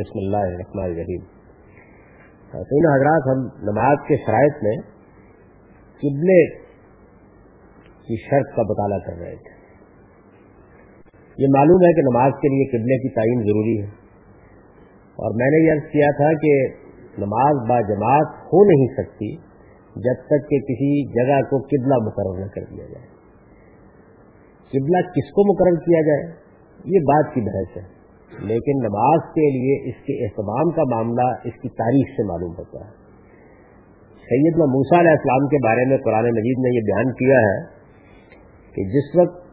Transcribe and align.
بسم 0.00 0.18
اللہ 0.18 0.36
الرحمن 0.36 0.84
الرحیم۔ 0.84 1.20
تو 2.52 2.58
ان 2.58 2.92
حضرات 2.92 3.22
ہم 3.26 3.62
نماز 3.62 3.98
کے 4.08 4.16
شرائط 4.16 4.54
میں 4.62 4.76
قبلے 5.96 6.58
کی 7.78 8.16
شرط 8.16 8.56
کا 8.56 8.62
مطالعہ 8.62 8.98
کر 8.98 9.12
رہے 9.12 9.36
تھے۔ 9.36 9.60
یہ 11.38 11.46
معلوم 11.56 11.76
ہے 11.76 11.94
کہ 11.94 12.00
نماز 12.00 12.32
کے 12.32 12.48
لیے 12.48 12.70
قبلے 12.70 12.98
کی 12.98 13.08
تعین 13.08 13.40
ضروری 13.40 13.80
ہے۔ 13.80 13.86
اور 15.10 15.34
میں 15.34 15.46
نے 15.46 15.66
یہ 15.66 15.72
عرض 15.72 15.90
کیا 15.90 16.06
تھا 16.16 16.32
کہ 16.32 16.68
نماز 17.18 17.68
با 17.68 17.80
جماعت 17.80 18.44
ہو 18.44 18.64
نہیں 18.64 18.94
سکتی 18.96 19.36
جب 19.96 20.22
تک 20.24 20.50
کہ 20.50 20.58
کسی 20.58 21.12
جگہ 21.12 21.40
کو 21.50 21.58
قبلہ 21.58 21.94
مقرر 22.06 22.44
نہ 22.44 22.50
کر 22.50 22.64
دیا 22.70 22.86
جائے۔ 22.86 23.06
قبلہ 24.70 25.08
کس 25.08 25.30
کو 25.30 25.52
مقرر 25.52 25.84
کیا 25.84 26.00
جائے؟ 26.00 26.32
یہ 26.84 26.98
بات 27.00 27.34
کی 27.34 27.40
بحث 27.40 27.76
ہے۔ 27.76 27.99
لیکن 28.38 28.78
نماز 28.82 29.20
کے 29.34 29.50
لیے 29.50 29.88
اس 29.88 29.94
کے 29.94 30.24
اہتمام 30.24 30.70
کا 30.70 30.82
معاملہ 30.90 31.34
اس 31.44 31.62
کی 31.62 31.68
تاریخ 31.68 32.08
سے 32.08 32.26
معلوم 32.28 32.52
ہوتا 32.58 32.84
ہے۔ 32.84 33.00
سید 34.22 34.56
موسا 34.56 35.00
علیہ 35.00 35.10
السلام 35.10 35.48
کے 35.48 35.56
بارے 35.64 35.84
میں 35.88 35.96
قرآن 35.96 36.24
مجید 36.24 36.58
نے 36.58 36.76
یہ 36.76 36.80
بیان 36.80 37.12
کیا 37.12 37.34
ہے 37.34 37.80
کہ 38.74 38.84
جس 38.84 39.16
وقت 39.16 39.50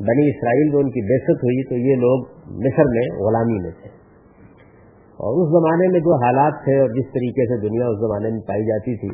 بنی 0.00 0.28
اسرائیل 0.28 0.68
میں 0.70 0.78
ان 0.78 0.90
کی 0.90 1.00
بحثت 1.00 1.44
ہوئی 1.44 1.68
تو 1.68 1.74
یہ 1.74 1.94
لوگ 1.94 2.24
مصر 2.46 2.84
میں 2.84 3.24
غلامی 3.24 3.62
میں 3.62 3.70
تھے۔ 3.70 3.88
اور 5.14 5.42
اس 5.42 5.48
زمانے 5.48 5.88
میں 5.88 6.00
جو 6.00 6.24
حالات 6.24 6.64
تھے 6.64 6.80
اور 6.80 6.88
جس 6.88 7.04
طریقے 7.04 7.54
سے 7.54 7.68
دنیا 7.68 7.86
اس 7.86 7.98
زمانے 7.98 8.30
میں 8.30 8.40
پائی 8.40 8.64
جاتی 8.64 8.96
تھی، 8.96 9.08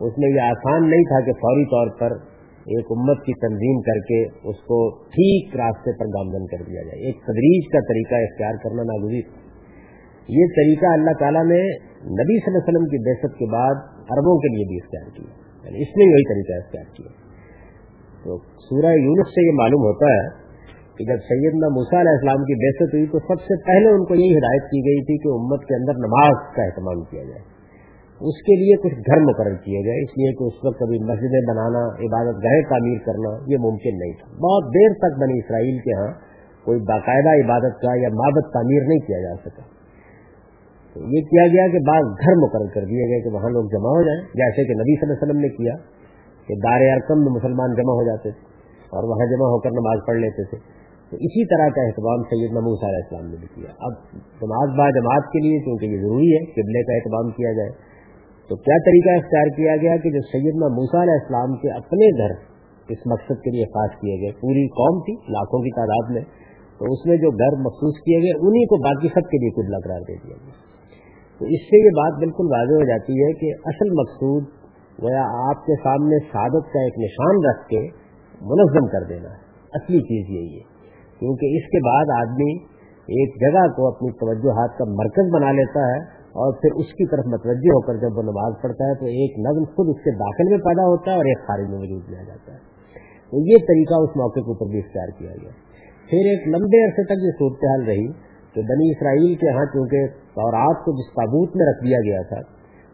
اس 0.00 0.12
میں 0.18 0.30
یہ 0.30 0.40
آسان 0.40 0.90
نہیں 0.90 1.02
تھا 1.02 1.20
کہ 1.20 1.32
فوری 1.32 1.64
طور 1.64 1.98
پر 1.98 2.39
ایک 2.70 2.86
امت 2.90 3.18
کی 3.18 3.32
تنظیم 3.32 3.80
کر 3.80 3.98
کے 4.00 4.48
اس 4.50 4.56
کو 4.56 4.94
ٹھیک 4.94 5.56
راستے 5.56 5.98
پر 5.98 6.06
گامزن 6.06 6.46
کر 6.46 6.56
دیا 6.56 6.82
جائے۔ 6.82 7.06
ایک 7.06 7.16
تدریج 7.22 7.72
کا 7.72 7.80
طریقہ 7.80 8.14
اختیار 8.14 8.54
کرنا 8.62 8.82
ناگزیر۔ 8.82 9.22
یہ 10.28 10.46
طریقہ 10.56 10.86
اللہ 10.86 11.10
تعالیٰ 11.20 11.44
نے 11.44 11.62
نبی 12.04 12.38
صلی 12.38 12.50
اللہ 12.50 12.58
علیہ 12.58 12.68
وسلم 12.68 12.86
کی 12.86 12.98
دہشت 12.98 13.38
کے 13.38 13.52
بعد 13.52 13.74
عربوں 13.96 14.38
کے 14.38 14.48
لیے 14.48 14.64
بھی 14.68 14.76
اختیار 14.76 15.16
کیا۔ 15.16 15.30
یعنی 15.64 15.82
اس 15.82 15.88
نے 15.96 16.04
وہی 16.04 16.24
طریقہ 16.24 16.64
اختیار 16.64 16.96
کیا۔ 16.96 17.30
تو 18.24 18.38
سورہ 18.38 18.92
یونس 18.92 19.28
سے 19.28 19.46
یہ 19.46 19.52
معلوم 19.54 19.80
ہوتا 19.80 20.06
ہے 20.06 20.40
کہ 20.96 21.04
جب 21.04 21.18
سیدنا 21.20 21.68
موسا 21.68 22.00
علیہ 22.00 22.10
السلام 22.10 22.44
کی 22.44 22.54
بحثت 22.54 22.94
ہوئی 22.94 23.06
تو 23.06 23.18
سب 23.18 23.42
سے 23.42 23.64
پہلے 23.64 23.88
ان 23.88 24.04
کو 24.04 24.14
یہی 24.14 24.38
ہدایت 24.38 24.62
کی 24.62 24.78
گئی 24.78 25.04
تھی 25.04 25.18
کہ 25.18 25.28
امت 25.28 25.60
کے 25.60 25.74
اندر 25.74 25.92
نماز 25.92 26.54
کا 26.56 26.62
اہتمام 26.62 27.04
کیا 27.04 27.24
جائے۔ 27.24 27.59
اس 28.20 28.42
کے 28.42 28.56
لیے 28.56 28.76
کچھ 28.76 28.94
گھر 28.94 29.20
مقرر 29.20 29.54
کیے 29.54 29.80
گئے، 29.84 30.04
اس 30.04 30.10
لیے 30.10 30.32
کہ 30.32 30.44
اس 30.44 30.64
وقت 30.64 30.78
کبھی 30.78 30.98
مسجدیں 30.98 31.48
بنانا، 31.48 31.82
عبادت 31.86 32.36
گاہیں 32.44 32.62
تعمیر 32.62 32.98
کرنا، 33.06 33.30
یہ 33.46 33.56
ممکن 33.58 33.98
نہیں 33.98 34.12
تھا۔ 34.12 34.26
بہت 34.36 34.74
دیر 34.74 34.90
تک 34.94 35.20
بنی 35.20 35.38
اسرائیل 35.38 35.78
کے 35.78 35.92
ہاں 35.92 36.12
کوئی 36.64 36.80
باقاعدہ 36.80 37.44
عبادت 37.44 37.80
کا 37.80 37.94
یا 37.94 38.08
مابت 38.08 38.52
تعمیر 38.52 38.82
نہیں 38.82 38.98
کیا 38.98 39.18
جا 39.18 39.34
سکا۔ 39.44 39.62
تو 40.94 41.00
یہ 41.00 41.20
کیا 41.20 41.46
گیا 41.46 41.72
کہ 41.72 41.78
بعض 41.88 42.04
گھر 42.26 42.34
مقرر 42.36 42.68
کر 42.74 42.80
دیے 42.80 43.04
گئے 43.10 43.20
کہ 43.20 43.34
وہاں 43.34 43.50
لوگ 43.50 43.64
جمع 43.64 43.88
ہو 43.88 44.02
جائیں، 44.02 44.20
جیسے 44.34 44.64
کہ 44.64 44.72
نبی 44.72 45.00
صلی 45.00 45.10
اللہ 45.10 45.12
علیہ 45.12 45.26
وسلم 45.26 45.40
نے 45.40 45.48
کیا 45.48 45.74
کہ 46.46 46.54
دار 46.54 46.80
ارکم 46.80 47.18
میں 47.20 47.32
مسلمان 47.32 47.74
جمع 47.74 47.92
ہو 47.92 48.06
جاتے 48.06 48.30
تھے 48.30 48.40
اور 48.84 49.04
وہاں 49.04 49.26
جمع 49.26 49.46
ہو 49.48 49.58
کر 49.58 49.70
نماز 49.70 49.98
پڑھ 50.06 50.16
لیتے 50.16 50.44
تھے۔ 50.44 50.58
تو 51.10 51.16
اسی 51.16 51.44
طرح 51.46 51.68
کا 51.68 51.82
اہتمام 51.82 52.22
سید 52.22 52.50
نموس 52.52 52.84
علیہ 52.84 52.96
السلام 52.96 53.30
نے 53.30 53.36
بھی 53.36 53.46
کیا۔ 53.54 53.70
اب 53.78 53.92
نماز 54.42 54.68
با 54.78 54.90
جماعت 54.90 55.32
کے 55.32 55.38
لیے 55.38 55.58
کیونکہ 55.58 55.86
یہ 55.86 56.00
ضروری 56.00 56.32
ہے، 56.34 56.44
قبلے 56.52 56.82
کا 56.82 56.94
اہتمام 56.94 57.30
کیا 57.30 57.52
جائے۔ 57.52 57.89
تو 58.50 58.56
کیا 58.56 58.76
طریقہ 58.78 59.10
اختیار 59.10 59.46
کیا 59.56 59.76
گیا 59.76 59.96
کہ 59.96 60.10
جو 60.10 60.20
سیدنا 60.20 60.66
موسا 60.68 61.02
علیہ 61.02 61.18
السلام 61.20 61.56
کے 61.56 61.68
اپنے 61.72 62.06
گھر 62.18 62.34
اس 62.88 62.98
مقصد 63.06 63.42
کے 63.42 63.50
لیے 63.50 63.64
خاص 63.64 63.90
کیے 63.90 64.20
گئے؟ 64.20 64.32
پوری 64.40 64.68
قوم 64.68 65.00
تھی، 65.00 65.32
لاکھوں 65.32 65.60
کی 65.62 65.70
تعداد 65.70 66.14
میں۔ 66.14 66.24
تو 66.78 66.92
اس 66.92 67.06
میں 67.06 67.16
جو 67.16 67.30
گھر 67.30 67.60
مخصوص 67.60 67.94
کیے 67.94 68.18
گئے 68.18 68.48
انہیں 68.48 68.64
کو 68.64 68.76
باقی 68.82 69.08
سب 69.08 69.30
کے 69.30 69.38
لیے 69.38 69.50
قبلہ 69.50 69.76
قرار 69.84 70.00
دے 70.00 70.14
دیا 70.14 70.36
گیا۔ 70.36 70.54
تو 71.38 71.44
اس 71.44 71.60
سے 71.60 71.84
یہ 71.84 71.90
بات 71.90 72.18
بالکل 72.18 72.44
واضح 72.44 72.74
ہو 72.74 72.84
جاتی 72.88 73.12
ہے 73.12 73.32
کہ 73.32 73.52
اصل 73.64 73.90
مقصود 73.90 74.44
گویا 75.02 75.22
آپ 75.22 75.66
کے 75.66 75.74
سامنے 75.76 76.18
سعادت 76.32 76.72
کا 76.72 76.82
ایک 76.82 76.98
نشان 76.98 77.34
رکھ 77.50 77.68
کے 77.68 77.80
منظم 78.40 78.86
کر 78.86 79.08
دینا 79.08 79.28
ہے۔ 79.28 79.40
اصلی 79.72 79.98
چیز 79.98 80.36
یہی 80.36 80.58
ہے۔ 80.58 80.64
کیونکہ 81.18 81.46
اس 81.46 81.64
کے 81.66 81.78
بعد 81.88 82.26
آدمی 82.26 82.52
ایک 83.00 83.40
جگہ 83.40 83.72
کو 83.76 83.88
اپنی 83.88 84.10
توجہات 84.12 84.78
کا 84.78 84.84
مرکز 84.84 85.34
بنا 85.34 85.52
لیتا 85.52 85.80
ہے 85.80 86.19
اور 86.30 86.52
پھر 86.52 86.70
اس 86.74 86.86
کی 86.86 87.06
طرف 87.10 87.26
متوجہ 87.26 87.72
ہو 87.74 87.80
کر 87.80 87.96
جب 87.96 88.18
وہ 88.18 88.22
نماز 88.22 88.52
پڑھتا 88.62 88.84
ہے 88.84 88.94
تو 88.94 89.06
ایک 89.06 89.38
نظم 89.38 89.64
خود 89.64 89.88
اس 89.88 90.02
کے 90.04 90.10
داخل 90.10 90.48
میں 90.50 90.58
پیدا 90.58 90.82
ہوتا 90.82 91.10
ہے 91.10 91.16
اور 91.16 91.24
ایک 91.24 91.46
خارج 91.46 91.68
میں 91.68 91.78
وجود 91.78 92.10
لیا 92.10 92.22
جاتا 92.22 92.52
ہے۔ 92.52 92.58
تو 93.30 93.36
یہ 93.36 93.56
طریقہ 93.56 93.94
اس 93.94 94.16
موقع 94.16 94.40
کے 94.40 94.50
اوپر 94.50 94.66
بھی 94.66 94.78
اختیار 94.78 95.08
کیا 95.18 95.30
گیا۔ 95.30 95.50
پھر 96.10 96.30
ایک 96.30 96.48
لمبے 96.48 96.84
عرصے 96.86 97.04
تک 97.04 97.18
یہ 97.22 97.30
صورتحال 97.30 97.84
رہی 97.86 98.12
کہ 98.54 98.60
بنی 98.62 98.90
اسرائیل 98.90 99.34
کے 99.34 99.50
ہاں 99.50 99.64
چونکہ 99.64 100.06
تورات 100.08 100.84
کو 100.84 100.92
جس 100.92 101.12
تابوت 101.12 101.56
میں 101.56 101.66
رکھ 101.66 101.84
دیا 101.84 101.98
گیا 101.98 102.22
تھا، 102.22 102.40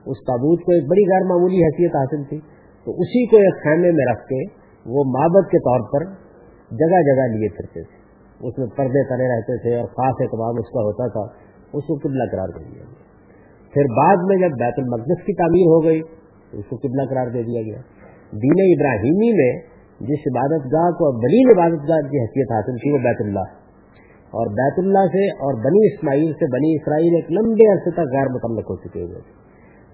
اس 0.07 0.19
تابوت 0.27 0.61
کو 0.61 0.73
ایک 0.73 0.89
بڑی 0.91 1.05
غیر 1.11 1.25
معمولی 1.25 1.57
حیثیت 1.57 1.97
حاصل 1.97 2.25
تھی۔ 2.25 2.41
تو 2.87 2.93
اسی 2.93 3.27
کو 3.27 3.37
ایک 3.37 3.63
خیمے 3.63 3.91
میں 3.91 4.05
رکھ 4.13 4.27
کے 4.27 4.45
وہ 4.87 5.05
مابت 5.05 5.51
کے 5.51 5.59
طور 5.59 5.81
پر 5.93 6.05
جگہ 6.71 7.01
جگہ 7.03 7.27
لیے 7.37 7.49
پھرتے 7.49 7.83
تھے۔ 7.83 7.97
اس 8.49 8.59
میں 8.59 8.67
پردے 8.77 9.09
تنے 9.09 9.37
رہتے 9.37 9.63
تھے 9.63 9.77
اور 9.77 9.85
خاص 9.85 10.15
اعتماد 10.21 10.53
اس 10.59 10.67
کا 10.67 10.81
ہوتا 10.81 11.09
تھا، 11.09 11.25
اس 11.73 11.85
کو 11.85 11.95
قبلہ 11.95 12.23
قرار 12.33 12.49
دے 12.49 12.65
دیا 12.65 12.83
گیا۔ 12.83 13.06
پھر 13.77 13.97
بعد 13.97 14.17
میں 14.25 14.37
جب 14.37 14.57
بیت 14.57 14.75
المقدس 14.77 15.25
کی 15.27 15.35
تعمیر 15.35 15.67
ہو 15.67 15.85
گئی، 15.85 16.01
تو 16.51 16.59
اس 16.59 16.65
کو 16.69 16.77
قبلہ 16.77 17.03
قرار 17.11 17.27
دے 17.27 17.43
دیا 17.43 17.63
گیا۔ 17.63 17.81
دین 18.33 18.59
ابراہیمی 18.59 19.37
میں 19.37 19.61
جس 20.01 20.23
عبادت 20.33 20.65
گاہ 20.65 20.91
کو 20.91 21.13
بلین 21.21 21.59
عبادت 21.59 21.89
گاہ 21.89 22.01
کی 22.11 22.21
حیثیت 22.21 22.53
حاصل 22.53 22.77
کی 22.77 22.91
وہ 22.91 22.99
بیت 22.99 23.17
اللہ۔ 23.21 23.67
اور 24.27 24.47
بیت 24.47 24.79
اللہ 24.79 25.07
سے 25.07 25.29
اور 25.29 25.55
بنی 25.55 25.95
اسماعیل 25.95 26.33
سے 26.33 26.53
بنی 26.53 26.75
اسرائیل 26.75 27.15
ایک 27.15 27.33
لمبے 27.33 27.73
عرصے 27.73 27.91
تک 27.91 28.01
غیر 28.01 28.29
متعلق 28.29 28.71
ہو 28.71 28.77
چکے 28.77 29.01
ہوئے۔ 29.01 29.47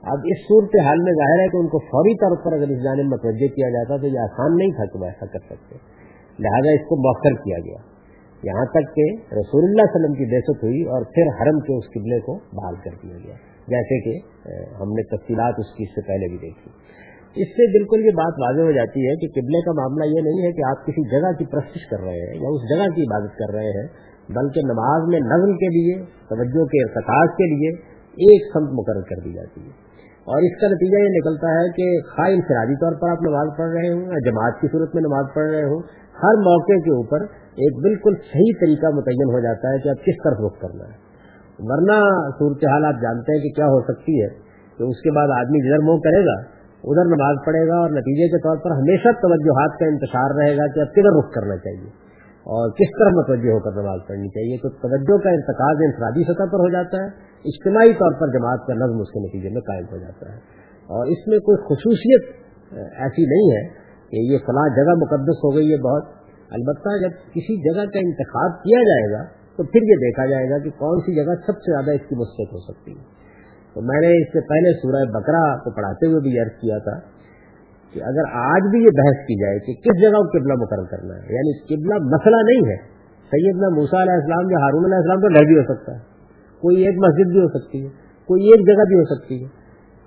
اب 0.02 0.18
اس 0.24 0.38
صورت 0.38 0.80
حال 0.84 0.98
میں 0.98 1.12
ظاہر 1.12 1.40
ہے 1.40 1.48
کہ 1.48 1.56
ان 1.56 1.66
کو 1.66 1.78
فوری 1.78 2.14
طور 2.14 2.44
پر 2.44 2.52
اگر 2.52 2.68
اس 2.68 2.84
جانب 2.84 3.04
متوجہ 3.04 3.46
کیا 3.46 3.68
جاتا 3.68 3.96
تو 3.96 4.06
یہ 4.06 4.18
آسان 4.18 4.56
نہیں 4.56 4.70
تھا 4.70 4.84
کہ 4.84 4.98
وہ 4.98 5.04
ایسا 5.04 5.26
کر 5.26 5.38
سکتے۔ 5.38 5.74
لہذا 6.38 6.72
اس 6.72 6.80
کو 6.80 6.96
مؤخر 6.96 7.42
کیا 7.44 7.58
گیا۔ 7.58 7.92
یہاں 8.42 8.64
تک 8.64 8.94
کہ 8.96 9.34
رسول 9.34 9.64
اللہ 9.64 9.82
علیہ 9.82 9.94
وسلم 9.94 10.14
کی 10.14 10.24
بحثت 10.34 10.64
ہوئی 10.64 10.82
اور 10.82 11.02
پھر 11.02 11.42
حرم 11.42 11.60
کے 11.60 11.78
اس 11.78 11.84
قبلے 11.94 12.20
کو 12.20 12.34
بحال 12.52 12.74
کر 12.74 12.90
دیا 13.02 13.16
گیا۔ 13.26 13.51
جیسے 13.68 14.00
کہ 14.00 14.20
ہم 14.80 14.88
نے 14.88 15.02
تفصیلات 15.02 15.54
اس 15.58 15.76
کی 15.76 15.82
اس 15.82 15.90
سے 15.90 16.00
پہلے 16.08 16.28
بھی 16.28 16.38
دیکھی۔ 16.38 16.70
اس 17.42 17.48
سے 17.48 17.78
بالکل 17.78 18.00
یہ 18.04 18.10
بات 18.10 18.34
واضح 18.38 18.60
ہو 18.60 18.72
جاتی 18.72 19.08
ہے 19.08 19.16
کہ 19.16 19.40
قبلے 19.40 19.60
کا 19.60 19.72
معاملہ 19.72 20.04
یہ 20.04 20.20
نہیں 20.20 20.46
ہے 20.46 20.52
کہ 20.52 20.62
آپ 20.70 20.86
کسی 20.86 21.02
جگہ 21.10 21.32
کی 21.38 21.44
پرستش 21.44 21.90
کر 21.90 22.00
رہے 22.00 22.20
ہیں 22.26 22.34
یا 22.34 22.48
اس 22.48 22.62
جگہ 22.68 22.94
کی 22.94 23.02
عبادت 23.02 23.38
کر 23.38 23.54
رہے 23.54 23.70
ہیں، 23.70 23.86
بلکہ 24.28 24.60
نماز 24.64 25.08
میں 25.08 25.20
نظم 25.20 25.56
کے 25.56 25.68
لیے، 25.68 26.04
توجہ 26.04 26.64
کے 26.64 26.82
ارتقاص 26.82 27.30
کے 27.30 27.54
لیے 27.54 27.70
ایک 28.12 28.42
سمت 28.52 28.72
مقرر 28.72 29.00
کر 29.00 29.16
دی 29.24 29.32
جاتی 29.32 29.60
ہے۔ 29.60 29.92
اور 30.26 30.42
اس 30.42 30.60
کا 30.60 30.66
نتیجہ 30.66 31.02
یہ 31.02 31.08
نکلتا 31.08 31.48
ہے 31.48 31.68
کہ 31.68 32.00
خواہ 32.16 32.30
انفرادی 32.30 32.76
طور 32.76 32.92
پر 32.92 33.08
آپ 33.10 33.22
نماز 33.22 33.48
پڑھ 33.58 33.70
رہے 33.70 33.92
ہوں 33.92 34.02
یا 34.02 34.30
جماعت 34.30 34.60
کی 34.60 34.68
صورت 34.72 34.94
میں 34.94 35.02
نماز 35.02 35.26
پڑھ 35.34 35.50
رہے 35.50 35.62
ہوں، 35.62 35.82
ہر 36.22 36.34
موقع 36.40 36.72
کے 36.72 36.90
اوپر 36.90 37.22
ایک 37.42 37.82
بالکل 37.82 38.14
صحیح 38.14 38.52
طریقہ 38.60 38.86
متعین 38.86 39.34
ہو 39.34 39.40
جاتا 39.40 39.72
ہے 39.72 39.78
کہ 39.78 39.88
آپ 39.88 39.96
کس 39.96 40.14
طرف 40.24 40.38
رخ 40.46 40.60
کرنا 40.60 40.84
ہے۔ 40.84 41.01
ورنہ 41.62 41.98
صورتحال 42.38 42.84
آپ 42.84 43.02
جانتے 43.02 43.36
ہیں 43.36 43.42
کہ 43.42 43.50
کیا 43.50 43.66
ہو 43.66 43.80
سکتی 43.80 44.22
ہے 44.22 44.28
کہ 44.78 44.82
اس 44.82 45.00
کے 45.00 45.10
بعد 45.10 45.28
آدمی 45.38 45.60
جدھر 45.66 45.78
منہ 45.78 45.98
کرے 45.98 46.24
گا، 46.26 46.62
ادھر 46.84 47.04
نماز 47.04 47.36
پڑھے 47.46 47.68
گا 47.68 47.76
اور 47.76 47.90
نتیجے 47.90 48.28
کے 48.28 48.38
طور 48.38 48.56
پر 48.56 48.70
ہمیشہ 48.70 49.08
توجہات 49.08 49.78
کا 49.78 49.86
انتشار 49.86 50.30
رہے 50.34 50.56
گا 50.56 50.66
کہ 50.74 50.80
اب 50.80 50.86
کدھر 50.86 51.18
رخ 51.18 51.32
کرنا 51.34 51.56
چاہیے۔ 51.56 51.90
اور 52.42 52.70
کس 52.70 52.90
طرح 52.98 53.08
متوجہ 53.08 53.50
ہو 53.50 53.60
کر 53.60 53.82
نماز 53.82 54.00
پڑھنی 54.08 54.28
چاہیے؟ 54.28 54.56
تو 54.56 54.68
توجہ 54.68 55.22
کا 55.22 55.30
انتقال 55.30 55.76
انفرادی 55.84 56.24
سطح 56.24 56.42
پر 56.52 56.58
ہو 56.58 56.72
جاتا 56.72 56.96
ہے، 56.98 57.06
اجتماعی 57.44 57.92
طور 57.92 58.12
پر 58.20 58.26
جماعت 58.28 58.66
کا 58.66 58.74
نظم 58.74 59.00
اس 59.00 59.08
کے 59.08 59.20
نتیجے 59.20 59.48
میں 59.48 59.60
قائم 59.60 59.84
ہو 59.92 59.96
جاتا 59.96 60.32
ہے۔ 60.32 60.36
اور 60.82 61.06
اس 61.06 61.28
میں 61.28 61.38
کوئی 61.38 61.56
خصوصیت 61.56 62.22
ایسی 62.96 63.26
نہیں 63.26 63.56
ہے 63.56 63.68
کہ 64.10 64.32
یہ 64.32 64.38
فلاں 64.38 64.68
جگہ 64.68 64.94
مقدس 64.94 65.36
ہو 65.44 65.56
گئی 65.56 65.72
ہے 65.72 65.76
بہت۔ 65.76 66.04
البتہ 66.50 67.02
جب 67.02 67.10
کسی 67.10 67.56
جگہ 67.62 67.84
کا 67.84 67.98
انتخاب 67.98 68.50
کیا 68.62 68.78
جائے 68.82 69.12
گا 69.12 69.41
تو 69.56 69.62
پھر 69.62 69.80
یہ 69.82 69.96
دیکھا 69.96 70.26
جائے 70.26 70.50
گا 70.50 70.58
کہ 70.58 70.70
کون 70.70 71.00
سی 71.00 71.14
جگہ 71.14 71.34
سب 71.46 71.52
سے 71.52 71.72
زیادہ 71.72 71.90
اس 71.90 72.08
کی 72.08 72.14
مستق 72.14 72.54
ہو 72.54 72.58
سکتی 72.58 72.90
ہے۔ 72.90 73.22
تو 73.74 73.80
میں 73.80 74.00
نے 74.00 74.22
اس 74.22 74.28
سے 74.28 74.40
پہلے 74.40 74.72
سورہ 74.72 75.04
بکرا 75.10 75.56
کو 75.56 75.70
پڑھاتے 75.70 76.06
ہوئے 76.06 76.20
بھی 76.20 76.38
عرض 76.38 76.50
کیا 76.50 76.78
تھا 76.78 77.00
کہ 77.92 78.00
اگر 78.02 78.24
آج 78.32 78.62
بھی 78.70 78.78
یہ 78.78 78.88
بحث 78.88 79.26
کی 79.26 79.44
جائے 79.44 79.58
کہ 79.58 79.72
کس 79.74 80.02
جگہ 80.02 80.10
کو 80.10 80.38
قبلہ 80.38 80.52
مقرر 80.52 80.84
کرنا 80.84 81.14
ہے 81.14 81.34
یعنی 81.34 81.52
قبلہ 81.64 81.94
مسئلہ 81.94 82.36
نہیں 82.36 82.70
ہے۔ 82.70 82.76
سیدنا 83.32 83.68
موسا 83.68 84.02
علیہ 84.02 84.12
السلام 84.12 84.50
یا 84.50 84.58
ہارون 84.58 84.84
علیہ 84.84 84.96
السلام 84.96 85.20
تو 85.20 85.28
گھر 85.28 85.44
بھی 85.44 85.58
ہو 85.58 85.74
سکتا 85.74 85.92
ہے، 85.92 85.98
کوئی 86.62 86.76
ایک 86.76 86.98
مسجد 86.98 87.30
بھی 87.30 87.40
ہو 87.40 87.48
سکتی 87.48 87.84
ہے، 87.84 87.88
کوئی 88.28 88.42
ایک 88.42 88.66
جگہ 88.66 88.84
بھی 88.88 88.96
ہو 88.96 89.04
سکتی 89.14 89.34
ہے۔ 89.34 89.48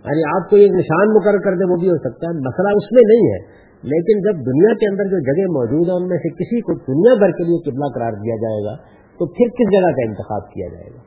یعنی 0.05 0.23
آپ 0.23 0.49
کو 0.49 0.55
ایک 0.55 0.71
نشان 0.71 1.13
مقرر 1.15 1.37
کر 1.37 1.51
دیں 1.51 1.71
وہ 1.71 1.75
بھی 1.75 1.89
ہو 1.89 1.97
سکتا 1.97 2.27
ہے، 2.27 2.31
مسئلہ 2.31 2.69
اس 2.75 2.91
میں 2.91 3.01
نہیں 3.07 3.33
ہے۔ 3.33 3.65
لیکن 3.83 4.19
جب 4.19 4.45
دنیا 4.45 4.73
کے 4.73 4.91
اندر 4.91 5.03
جو 5.03 5.19
جگہ 5.19 5.45
موجود 5.45 5.87
ہے 5.87 5.93
ان 5.93 6.07
میں 6.07 6.17
سے 6.17 6.29
کسی 6.29 6.61
کو 6.61 6.73
دنیا 6.73 7.13
بھر 7.19 7.31
کے 7.31 7.43
لیے 7.43 7.71
قبلہ 7.71 7.85
قرار 7.95 8.11
دیا 8.11 8.35
جائے 8.35 8.65
گا 8.65 9.04
تو 9.17 9.25
پھر 9.25 9.45
کس 9.47 9.71
جگہ 9.71 9.91
کا 9.91 10.07
انتخاب 10.07 10.51
کیا 10.53 10.67
جائے 10.67 10.89
گا؟ 10.93 10.99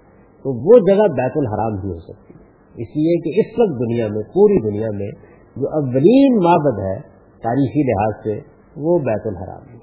تو 0.42 0.48
وہ 0.54 0.86
جگہ 0.86 1.06
بیت 1.12 1.32
الحرام 1.36 1.80
بھی 1.80 1.88
ہو 1.88 1.98
سکتی 1.98 2.34
ہے۔ 2.34 2.38
اس 2.68 2.88
لیے 2.96 3.20
کہ 3.20 3.40
اس 3.40 3.58
وقت 3.58 3.80
دنیا 3.80 4.06
میں، 4.06 4.22
پوری 4.22 4.70
دنیا 4.70 4.90
میں 4.90 5.10
جو 5.56 5.68
اولین 5.68 6.36
معبد 6.36 6.78
ہے، 6.78 7.00
تاریخی 7.42 7.82
لحاظ 7.82 8.24
سے 8.24 8.40
وہ 8.76 8.98
بیت 8.98 9.22
الحرام 9.24 9.62
ہے۔ 9.68 9.78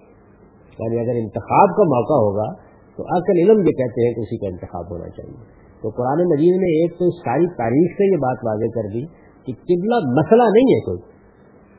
یعنی 0.80 1.00
اگر 1.00 1.16
انتخاب 1.16 1.68
کا 1.78 1.84
موقع 1.84 2.14
ہوگا، 2.14 2.54
تو 2.98 3.18
عقل 3.18 3.38
علم 3.40 3.60
یہ 3.60 3.72
کہتے 3.72 4.08
ہیں 4.08 4.14
کہ 4.14 4.20
اسی 4.20 4.38
کا 4.38 4.48
انتخاب 4.48 4.92
ہونا 4.92 5.10
چاہیے۔ 5.10 5.66
تو 5.82 5.90
قرآن 5.90 6.18
مجید 6.26 6.58
نے 6.58 6.82
ایک 6.82 6.92
تو 6.92 7.12
ساری 7.12 7.48
تاریخ 7.48 7.92
سے 7.92 8.12
یہ 8.12 8.18
بات 8.18 8.38
واضح 8.44 8.66
کر 8.76 8.88
دی 8.94 9.06
کہ 9.46 9.54
قبلہ 9.54 9.96
مسئلہ 9.96 10.44
نہیں 10.44 10.76
ہے 10.76 10.80
کوئی۔ 10.80 11.02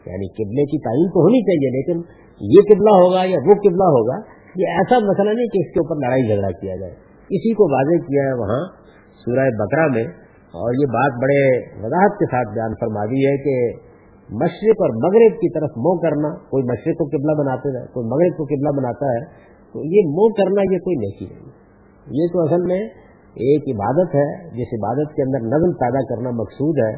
یعنی 0.07 0.29
قبلے 0.29 0.65
کی 0.65 0.79
تعین 0.79 1.09
تو 1.09 1.21
ہونی 1.21 1.41
چاہیے، 1.41 1.71
لیکن 1.77 2.03
یہ 2.41 2.75
قبلہ 2.75 2.91
ہوگا 2.91 3.25
یا 3.25 3.39
وہ 3.47 3.55
قبلہ 3.55 3.85
ہوگا 3.85 4.36
یہ 4.59 4.77
ایسا 4.77 4.99
مسئلہ 5.05 5.33
نہیں 5.33 5.49
کہ 5.55 5.63
اس 5.63 5.73
کے 5.73 5.81
اوپر 5.81 5.99
لڑائی 6.03 6.27
جھگڑا 6.27 6.51
کیا 6.61 6.75
جائے۔ 6.77 6.93
اسی 7.31 7.53
کو 7.59 7.67
واضح 7.73 8.05
کیا 8.05 8.27
ہے 8.27 8.35
وہاں 8.41 8.61
سورہ 9.23 9.47
بکرا 9.59 9.87
میں، 9.95 10.05
اور 10.55 10.77
یہ 10.81 10.91
بات 10.93 11.17
بڑے 11.23 11.41
وضاحت 11.81 12.15
کے 12.19 12.27
ساتھ 12.27 12.53
بیان 12.55 12.77
فرما 12.81 13.05
دی 13.07 13.23
ہے 13.23 13.33
کہ 13.47 13.57
مشرق 14.29 14.85
اور 14.85 14.95
مغرب 15.01 15.35
کی 15.41 15.49
طرف 15.55 15.75
منہ 15.87 15.99
کرنا، 16.05 16.31
کوئی 16.53 16.65
مشرق 16.69 17.01
کو 17.01 17.07
قبلہ 17.11 17.35
بناتے 17.41 17.73
ہیں، 17.75 17.83
کوئی 17.97 18.09
مغرب 18.13 18.39
کو 18.39 18.47
قبلہ 18.53 18.73
بناتا 18.79 19.11
ہے، 19.11 19.25
تو 19.75 19.83
یہ 19.95 20.09
منہ 20.13 20.37
کرنا 20.39 20.65
یہ 20.67 20.83
کوئی 20.87 20.97
نیکی 21.03 21.27
نہیں 21.27 22.19
یہ 22.19 22.33
تو 22.33 22.45
اصل 22.45 22.65
میں 22.71 22.79
ایک 23.37 23.69
عبادت 23.71 24.15
ہے، 24.15 24.27
جس 24.53 24.73
عبادت 24.75 25.15
کے 25.17 25.23
اندر 25.23 25.47
نظم 25.49 25.73
پیدا 25.81 26.03
کرنا 26.11 26.33
مقصود 26.37 26.79
ہے، 26.83 26.93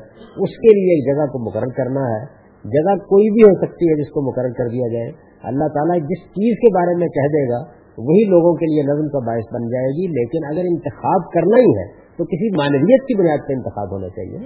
اس 0.47 0.59
کے 0.65 0.75
لیے 0.79 0.93
ایک 0.93 1.07
جگہ 1.07 1.27
کو 1.33 1.41
مقرر 1.45 1.73
کرنا 1.79 2.05
ہے۔ 2.11 2.21
جگہ 2.65 2.95
کوئی 3.09 3.31
بھی 3.37 3.43
ہو 3.43 3.55
سکتی 3.59 3.89
ہے 3.91 3.97
جس 3.97 4.11
کو 4.11 4.23
مقرر 4.29 4.55
کر 4.59 4.71
دیا 4.71 4.89
جائے۔ 4.93 5.11
اللہ 5.45 5.69
تعالیٰ 5.75 5.97
جس 5.97 6.21
چیز 6.25 6.57
کے 6.59 6.75
بارے 6.75 6.99
میں 6.99 7.09
کہہ 7.09 7.29
دے 7.29 7.49
گا، 7.49 7.59
وہی 7.99 8.25
لوگوں 8.25 8.55
کے 8.55 8.67
لیے 8.67 8.83
نظم 8.83 9.09
کا 9.09 9.19
باعث 9.19 9.55
بن 9.55 9.69
جائے 9.69 9.87
گی، 9.87 10.07
لیکن 10.07 10.47
اگر 10.51 10.65
انتخاب 10.65 11.33
کرنا 11.33 11.57
ہی 11.57 11.79
ہے، 11.79 11.87
تو 12.19 12.25
کسی 12.25 12.57
مانویت 12.57 13.03
کی 13.03 13.19
بنیاد 13.19 13.49
پہ 13.49 13.53
انتخاب 13.53 13.93
ہونا 13.93 14.09
چاہیے، 14.09 14.39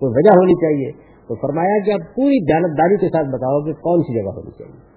کوئی 0.00 0.12
وجہ 0.16 0.38
ہونی 0.38 0.54
چاہیے۔ 0.54 1.16
تو 1.28 1.34
فرمایا 1.34 1.84
کہ 1.84 1.90
آپ 1.90 2.16
پوری 2.16 2.44
جانبداری 2.44 2.96
کے 2.96 3.06
ساتھ 3.06 3.26
بتاؤ 3.26 3.64
کہ 3.64 3.72
کون 3.72 4.02
سی 4.02 4.22
جگہ 4.22 4.30
ہونی 4.30 4.50
چاہیے۔ 4.50 4.96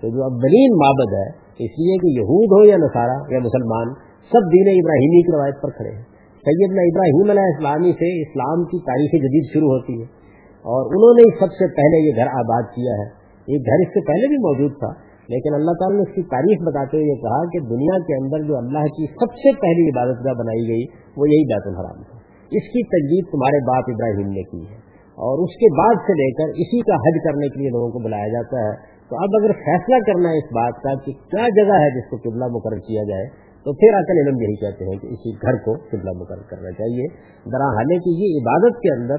تو 0.00 0.08
جو 0.08 0.22
اولین 0.22 0.70
معبد 0.76 1.12
ہے، 1.12 1.28
اس 1.64 1.70
لیے 1.70 1.96
کہ 1.98 2.20
یہود 2.20 2.58
ہو 2.58 2.68
یا 2.68 2.76
نصارہ 2.76 3.32
یا 3.32 3.38
مسلمان، 3.38 3.94
سب 4.32 4.52
دین 4.52 4.68
ابراہیمی 4.68 5.22
کی 5.22 5.36
روایت 5.36 5.62
پر 5.62 5.70
کھڑے 5.70 5.90
ہیں۔ 5.90 6.02
سیدنا 6.40 6.82
ابراہیم 6.82 7.30
علیہ 7.30 7.42
السلامی 7.42 7.92
سے 7.92 8.22
اسلام 8.22 8.64
کی 8.64 8.78
تاریخ 8.78 9.22
جدید 9.22 9.52
شروع 9.52 9.68
ہوتی 9.68 9.98
ہے 9.98 10.04
اور 10.60 10.86
انہوں 10.86 11.14
نے 11.14 11.38
سب 11.38 11.52
سے 11.52 11.66
پہلے 11.66 12.08
یہ 12.08 12.16
گھر 12.16 12.26
آباد 12.26 12.62
کیا 12.62 12.92
ہے۔ 12.92 13.19
یہ 13.48 13.70
گھر 13.70 13.78
اس 13.80 13.88
سے 13.88 14.00
پہلے 14.06 14.28
بھی 14.28 14.36
موجود 14.36 14.72
تھا، 14.78 14.90
لیکن 15.28 15.54
اللہ 15.54 15.72
تعالیٰ 15.72 15.96
نے 15.96 16.02
اس 16.02 16.14
کی 16.14 16.22
تعریف 16.22 16.58
بتاتے 16.66 16.96
ہوئے 16.96 17.16
کہا 17.20 17.40
کہ 17.52 17.58
دنیا 17.58 17.98
کے 17.98 18.14
اندر 18.16 18.38
جو 18.42 18.56
اللہ 18.56 18.84
کی 18.98 19.06
سب 19.06 19.30
سے 19.32 19.52
پہلی 19.60 19.88
عبادت 19.88 20.24
گاہ 20.24 20.32
بنائی 20.32 20.68
گئی، 20.68 20.84
وہ 21.16 21.28
یہی 21.28 21.44
بیت 21.44 21.66
الحرام 21.66 22.02
تھا 22.02 22.16
اس 22.50 22.66
کی 22.74 22.82
تجدید 22.82 23.24
تمہارے 23.32 23.58
باپ 23.66 23.84
ابراہیم 23.88 24.28
نے 24.28 24.42
کی 24.42 24.62
ہے۔ 24.70 24.90
اور 25.18 25.38
اس 25.38 25.56
کے 25.56 25.68
بعد 25.78 25.94
سے 26.06 26.12
لے 26.12 26.30
کر 26.32 26.48
اسی 26.56 26.80
کا 26.80 26.94
حج 26.94 27.18
کرنے 27.24 27.48
کے 27.48 27.60
لیے 27.60 27.68
لوگوں 27.68 27.90
کو 27.90 27.98
بلایا 27.98 28.26
جاتا 28.26 28.58
ہے۔ 28.58 28.90
تو 29.08 29.16
اب 29.16 29.36
اگر 29.42 29.52
فیصلہ 29.52 29.96
کرنا 30.06 30.28
ہے 30.28 30.38
اس 30.38 30.52
بات 30.52 30.82
کا 30.82 30.94
کہ 31.04 31.12
کیا 31.12 31.46
جگہ 31.48 31.78
ہے 31.80 32.00
جس 32.00 32.10
کو 32.10 32.16
قبلہ 32.16 32.44
مقرر 32.44 32.78
کیا 32.78 33.02
جائے، 33.02 33.26
تو 33.66 33.72
پھر 33.72 33.94
اصل 33.94 34.18
علم 34.18 34.40
یہی 34.40 34.54
کہتے 34.54 34.84
ہیں 34.84 34.98
کہ 34.98 35.06
اسی 35.06 35.32
گھر 35.32 35.56
کو 35.56 35.72
قبلہ 35.72 36.10
مقرر 36.20 36.42
کرنا 36.50 36.70
چاہیے۔ 36.70 37.06
حالے 37.50 37.98
کی 37.98 38.10
یہ 38.22 38.40
عبادت 38.42 38.78
کے 38.80 38.92
اندر 38.92 39.16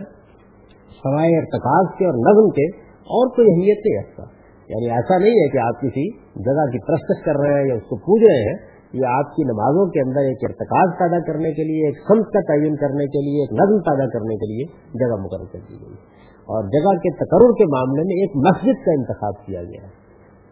سوائے 1.04 1.38
ارتقاض 1.38 1.86
کے 1.98 2.06
اور 2.06 2.14
نظم 2.14 2.50
کے 2.50 2.91
اور 3.02 3.36
کوئی 3.36 3.48
اہمیت 3.52 3.80
نہیں 3.86 4.00
رکھتا 4.00 4.24
یعنی 4.70 4.90
ایسا 4.90 5.18
نہیں 5.18 5.32
ہے 5.32 5.50
کہ 5.50 5.58
آپ 5.58 5.82
کسی 5.82 6.12
جگہ 6.18 6.72
کی 6.72 6.80
پرستش 6.88 7.26
کر 7.26 7.36
رہے 7.38 7.62
ہیں 7.62 7.68
یا 7.68 7.74
اس 7.74 7.84
کو 7.84 7.96
پوج 7.96 8.22
رہے 8.30 8.42
ہیں، 8.42 8.58
یہ 8.94 9.06
آپ 9.06 9.36
کی 9.36 9.44
نمازوں 9.44 9.86
کے 9.86 10.00
اندر 10.00 10.20
ایک 10.20 10.38
ارتکاز 10.44 11.00
پیدا 11.00 11.20
کرنے 11.20 11.52
کے 11.52 11.64
لیے، 11.64 11.86
ایک 11.86 11.98
سمت 11.98 12.34
کا 12.34 12.40
تعین 12.40 12.76
کرنے 12.76 13.06
کے 13.06 13.22
لیے، 13.22 13.42
ایک 13.42 13.54
نظم 13.54 13.80
پیدا 13.80 14.10
کرنے 14.10 14.36
کے 14.36 14.54
لیے 14.54 14.64
جگہ 15.00 15.24
مقرر 15.24 15.46
کر 15.52 15.60
دی 15.70 15.76
گئی۔ 15.76 15.94
اور 16.42 16.64
جگہ 16.64 17.00
کے 17.00 17.12
تقرر 17.16 17.52
کے 17.58 17.66
معاملے 17.66 18.02
میں 18.02 18.16
ایک 18.22 18.38
مسجد 18.38 18.86
کا 18.86 18.92
انتخاب 18.92 19.46
کیا 19.46 19.64
گیا۔ 19.64 19.84
ہے 19.84 20.02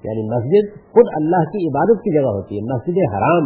یعنی 0.04 0.36
مسجد 0.36 0.74
خود 0.76 1.06
اللہ 1.16 1.44
کی 1.44 1.68
عبادت 1.68 2.00
کی 2.00 2.14
جگہ 2.14 2.30
ہوتی 2.30 2.56
ہے۔ 2.56 2.76
مسجد 2.76 3.16
حرام، 3.16 3.46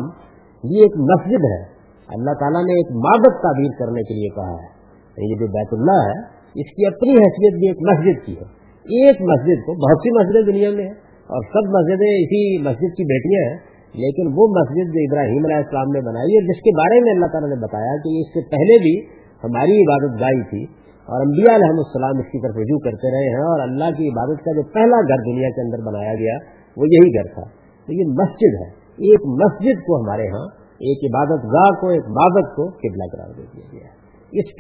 یہ 0.63 0.81
ایک 0.81 0.97
مسجد 0.97 1.45
ہے۔ 1.45 1.61
اللہ 2.07 2.31
تعالیٰ 2.39 2.61
نے 2.61 2.73
ایک 2.73 2.91
معبت 2.91 3.41
تعبیر 3.41 3.79
کرنے 3.79 4.01
کے 4.01 4.13
لیے 4.13 4.29
کہا 4.29 4.51
ہے۔ 4.51 4.73
یعنی 5.17 5.31
یہ 5.31 5.35
جو 5.35 5.47
بیت 5.47 5.67
اللہ 5.71 6.09
ہے، 6.09 6.19
اس 6.61 6.75
کی 6.75 6.85
اپنی 6.85 7.09
حیثیت 7.09 7.53
بھی 7.53 7.67
ایک 7.67 7.77
مسجد 7.81 8.25
کی 8.25 8.33
ہے۔ 8.33 8.62
ایک 8.83 9.21
مسجد 9.21 9.65
کو، 9.65 9.71
بہت 9.73 9.97
سی 9.97 10.09
مسجدیں 10.19 10.53
دنیا 10.53 10.71
میں 10.71 10.85
ہیں 10.85 10.93
اور 11.23 11.41
سب 11.41 11.63
مسجدیں 11.69 12.13
اسی 12.23 12.61
مسجد 12.61 12.91
کی 12.97 13.03
بیٹیاں 13.03 13.43
ہیں، 13.49 13.57
لیکن 13.93 14.27
وہ 14.27 14.47
مسجد 14.47 14.85
جو 14.93 14.99
ابراہیم 14.99 15.45
علیہ 15.45 15.55
السلام 15.55 15.89
نے 15.91 15.99
بنائی 15.99 16.31
ہے، 16.35 16.41
جس 16.41 16.61
کے 16.61 16.71
بارے 16.77 16.99
میں 16.99 17.11
اللہ 17.11 17.25
تعالیٰ 17.25 17.49
نے 17.49 17.55
بتایا 17.55 17.93
کہ 18.03 18.09
اس 18.19 18.27
سے 18.27 18.41
پہلے 18.49 18.79
بھی 18.79 19.23
ہماری 19.43 19.75
عبادت 19.81 20.21
گائی 20.21 20.43
تھی 20.43 20.63
اور 21.09 21.21
انبیاء 21.21 21.55
علیہ 21.55 21.71
السلام 21.71 22.19
اس 22.19 22.25
کی 22.25 22.39
طرف 22.39 22.55
رجوع 22.57 22.79
کرتے 22.79 23.11
رہے 23.11 23.29
ہیں 23.29 23.45
اور 23.45 23.59
اللہ 23.59 23.89
کی 23.97 24.07
عبادت 24.07 24.39
کا 24.39 24.51
جو 24.51 24.63
پہلا 24.63 25.01
گھر 25.01 25.23
دنیا 25.31 25.49
کے 25.49 25.61
اندر 25.61 25.77
بنایا 25.87 26.13
گیا، 26.13 26.35
وہ 26.77 26.85
یہی 26.87 27.09
گھر 27.13 27.33
تھا۔ 27.33 27.43
تو 27.87 27.93
یہ 27.93 28.03
مسجد 28.05 28.61
ہے۔ 28.61 28.69
ایک 28.93 29.21
مسجد 29.25 29.81
کو 29.85 30.03
ہمارے 30.03 30.27
ہاں 30.27 30.47
ایک 30.73 31.15
عبادت 31.15 31.43
گاہ 31.43 31.81
کو، 31.81 31.89
ایک 31.89 32.03
بابت 32.03 32.55
کو 32.55 32.69
قبلہ 32.69 33.03
قرار 33.15 33.29
دے 33.37 33.41
دیا 33.41 33.65
گیا 33.71 33.87
ہے۔ 33.87 34.03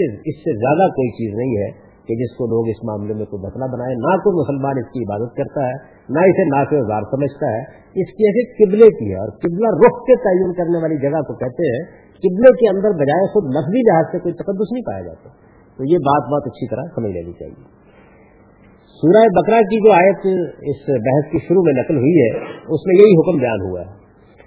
اس 0.09 0.35
سے 0.35 0.57
زیادہ 0.57 0.91
کوئی 0.91 1.11
چیز 1.11 1.35
نہیں 1.37 1.63
ہے۔ 1.63 1.82
کہ 2.07 2.15
جس 2.15 2.35
کو 2.37 2.43
لوگ 2.45 2.67
اس 2.67 2.83
معاملے 2.83 3.13
میں 3.13 3.25
کوئی 3.25 3.47
مسئلہ 3.47 3.65
بنائے، 3.73 3.93
نہ 3.93 4.17
کوئی 4.17 4.33
مسلمان 4.41 4.75
اس 4.77 4.91
کی 4.91 4.99
عبادت 5.03 5.35
کرتا 5.35 5.67
ہے، 5.67 5.73
نہ 6.09 6.19
اسے 6.19 6.43
نافذار 6.43 7.01
سمجھتا 7.01 7.47
ہے۔ 7.47 7.83
اس 8.01 8.09
کی 8.11 8.23
ایسے 8.27 8.65
قبلے 8.65 8.89
کی 8.89 9.11
ہے 9.11 9.19
اور 9.19 9.29
قبلہ 9.29 9.69
رخ 9.85 9.95
کے 10.01 10.15
تعین 10.15 10.53
کرنے 10.53 10.77
والی 10.81 10.97
جگہ 10.97 11.21
کو 11.21 11.33
کہتے 11.33 11.63
ہیں، 11.71 11.83
قبلے 12.09 12.51
کے 12.53 12.69
اندر 12.69 12.89
بجائے 12.89 13.27
خود 13.27 13.55
نقلی 13.55 13.81
لحاظ 13.81 14.05
سے 14.11 14.19
کوئی 14.19 14.33
تقدس 14.33 14.71
نہیں 14.71 14.83
پایا 14.83 15.01
جاتا۔ 15.01 15.29
تو 15.77 15.83
یہ 15.83 15.97
بات 15.97 16.31
بہت 16.31 16.43
اچھی 16.45 16.67
طرح 16.67 16.83
سمجھ 16.95 17.11
لینی 17.11 17.31
چاہیے۔ 17.31 17.83
سورہ 19.01 19.23
بکرا 19.31 19.61
کی 19.61 19.87
جو 19.87 19.91
آیت 19.91 20.17
اس 20.61 20.89
بحث 20.89 21.31
کی 21.31 21.37
شروع 21.37 21.63
میں 21.63 21.73
نقل 21.73 21.97
ہوئی 21.97 22.15
ہے، 22.21 22.37
اس 22.45 22.81
میں 22.85 23.01
یہی 23.01 23.13
حکم 23.13 23.39
بیان 23.39 23.61
ہوا 23.61 23.81
ہے۔ 23.81 24.03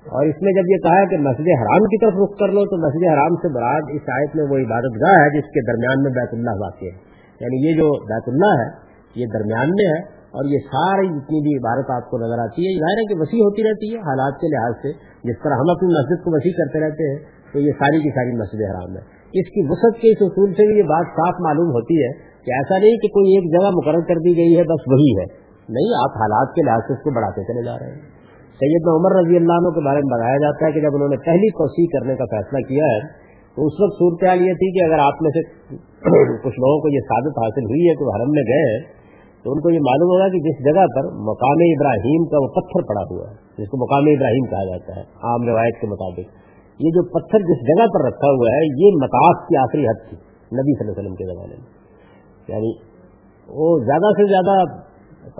اور 0.07 0.27
اس 0.27 0.43
میں 0.43 0.53
جب 0.53 0.71
یہ 0.71 0.77
کہا 0.77 1.09
کہ 1.09 1.17
مسجد 1.17 1.49
حرام 1.61 1.85
کی 1.85 1.99
طرف 1.99 2.13
رخ 2.23 2.39
کر 2.39 2.49
لو، 2.49 2.65
تو 2.65 2.87
مسجد 2.87 3.13
حرام 3.13 3.35
سے 3.35 3.55
براد 3.55 3.83
اس 3.95 4.09
آیت 4.09 4.37
میں 4.37 4.45
وہ 4.45 4.57
عبادت 4.67 4.97
گاہ 5.03 5.25
ہے، 5.25 5.39
جس 5.39 5.47
کے 5.47 5.73
درمیان 5.73 6.03
میں 6.03 6.11
بیت 6.11 6.29
اللہ 6.33 6.51
واقع 6.51 6.85
ہے۔ 6.85 7.06
یعنی 7.41 7.57
یہ 7.69 7.73
جو 7.77 7.87
بیت 8.05 8.27
اللہ 8.27 8.55
ہے، 8.63 8.69
یہ 9.15 9.27
درمیان 9.33 9.69
میں 9.69 9.87
ہے 9.87 9.99
اور 10.37 10.45
یہ 10.45 10.59
ساری 10.59 11.09
جتنی 11.09 11.41
بھی 11.41 11.53
عبارت 11.57 11.91
آپ 11.91 12.11
کو 12.11 12.19
نظر 12.19 12.39
آتی 12.39 12.67
ہے 12.67 12.81
ظاہر 12.81 12.99
ہے 13.01 13.05
کہ 13.05 13.15
وسیع 13.19 13.41
ہوتی 13.41 13.63
رہتی 13.63 13.95
ہے 13.95 13.99
حالات 13.99 14.41
کے 14.41 14.47
لحاظ 14.47 14.75
سے۔ 14.83 14.93
جس 15.25 15.39
طرح 15.45 15.53
ہم 15.53 15.71
اپنی 15.71 15.89
مسجد 15.89 16.25
کو 16.25 16.31
وسیع 16.33 16.53
کرتے 16.53 16.81
رہتے 16.81 17.11
ہیں، 17.11 17.19
تو 17.53 17.59
یہ 17.59 17.71
ساری 17.71 17.99
کی 17.99 18.11
ساری 18.11 18.37
مسجد 18.37 18.61
حرام 18.71 18.97
ہے۔ 18.97 19.03
اس 19.27 19.47
کی 19.49 19.61
وسعت 19.69 20.01
کے 20.01 20.09
اس 20.13 20.19
اصول 20.21 20.53
سے 20.53 20.67
بھی 20.67 20.79
یہ 20.79 20.83
بات 20.83 21.07
صاف 21.07 21.35
معلوم 21.41 21.69
ہوتی 21.69 21.97
ہے 22.05 22.13
کہ 22.45 22.51
ایسا 22.51 22.79
نہیں 22.79 22.97
کہ 22.97 23.09
کوئی 23.09 23.33
ایک 23.33 23.53
جگہ 23.53 23.71
مقرر 23.75 24.01
کر 24.01 24.15
دی 24.15 24.37
گئی 24.37 24.57
ہے، 24.57 24.63
بس 24.63 24.83
وہی 24.87 25.11
ہے۔ 25.19 25.27
نہیں، 25.69 25.91
آپ 26.05 26.17
حالات 26.17 26.55
کے 26.55 26.63
لحاظ 26.63 26.81
سے 26.87 26.93
اس 26.93 26.99
کو 26.99 27.11
بڑھاتے 27.11 27.45
چلے 27.45 27.65
جا 27.65 27.79
رہے 27.79 27.87
ہیں۔ 27.87 28.17
سیدنا 28.61 28.97
عمر 28.97 29.25
رضی 29.25 29.37
اللہ 29.37 29.53
عنہ 29.53 29.69
کے 29.69 29.85
بارے 29.85 29.97
میں 29.97 30.17
بتایا 30.17 30.37
جاتا 30.37 30.67
ہے 30.67 30.73
کہ 30.73 30.81
جب 30.81 30.95
انہوں 30.95 31.09
نے 31.09 31.17
پہلی 31.17 31.49
توسیع 31.51 31.99
کرنے 31.99 32.15
کا 32.17 32.25
فیصلہ 32.25 32.59
کیا 32.69 32.85
ہے 32.85 33.26
تو 33.57 33.67
اس 33.67 33.73
وقت 33.81 33.95
صورتحال 33.95 34.41
یہ 34.41 34.53
تھی 34.53 34.67
کہ 34.73 34.85
اگر 34.85 34.99
آپ 34.99 35.23
میں 35.23 35.31
سے 35.31 35.41
کچھ 36.45 36.59
لوگوں 36.65 36.79
کو 36.81 36.89
یہ 36.95 37.01
ثابت 37.01 37.39
حاصل 37.39 37.65
ہوئی 37.65 37.89
ہے 37.89 37.95
کہ 37.95 38.05
وہ 38.05 38.11
حرم 38.17 38.31
میں 38.31 38.43
گئے 38.43 38.65
ہیں، 38.73 38.81
تو 39.45 39.53
ان 39.53 39.61
کو 39.61 39.71
یہ 39.71 39.79
معلوم 39.79 40.09
ہوگا 40.09 40.29
کہ 40.29 40.39
جس 40.39 40.59
جگہ 40.65 40.85
پر 40.97 41.09
مقام 41.29 41.63
ابراہیم 41.67 42.25
کا 42.25 42.37
وہ 42.43 42.49
پتھر 42.49 42.83
پڑا 42.83 43.05
ہوا 43.11 43.31
ہے، 43.31 43.63
جس 43.63 43.69
کو 43.69 43.77
مقام 43.77 44.05
ابراہیم 44.13 44.45
کہا 44.45 44.65
جاتا 44.65 44.97
ہے، 44.97 45.01
عام 45.01 45.49
روایت 45.49 45.81
کے 45.81 45.87
مطابق۔ 45.87 46.27
یہ 46.79 46.91
جو 46.91 47.03
پتھر 47.09 47.39
جس 47.39 47.61
جگہ 47.67 47.87
پر 47.87 48.05
رکھا 48.07 48.29
ہوا 48.29 48.49
ہے، 48.57 48.63
یہ 48.83 48.91
متاث 49.03 49.49
کی 49.49 49.57
آخری 49.57 49.87
حد 49.87 50.09
تھی، 50.09 50.17
نبی 50.53 50.79
صلی 50.79 50.89
اللہ 50.89 50.93
علیہ 50.93 51.01
وسلم 51.01 51.15
کے 51.15 51.35
زمانے 51.35 51.55
میں۔ 51.55 51.69
یعنی 52.49 52.71
وہ 53.49 53.79
زیادہ 53.79 54.11
سے 54.13 54.29
زیادہ، 54.29 54.61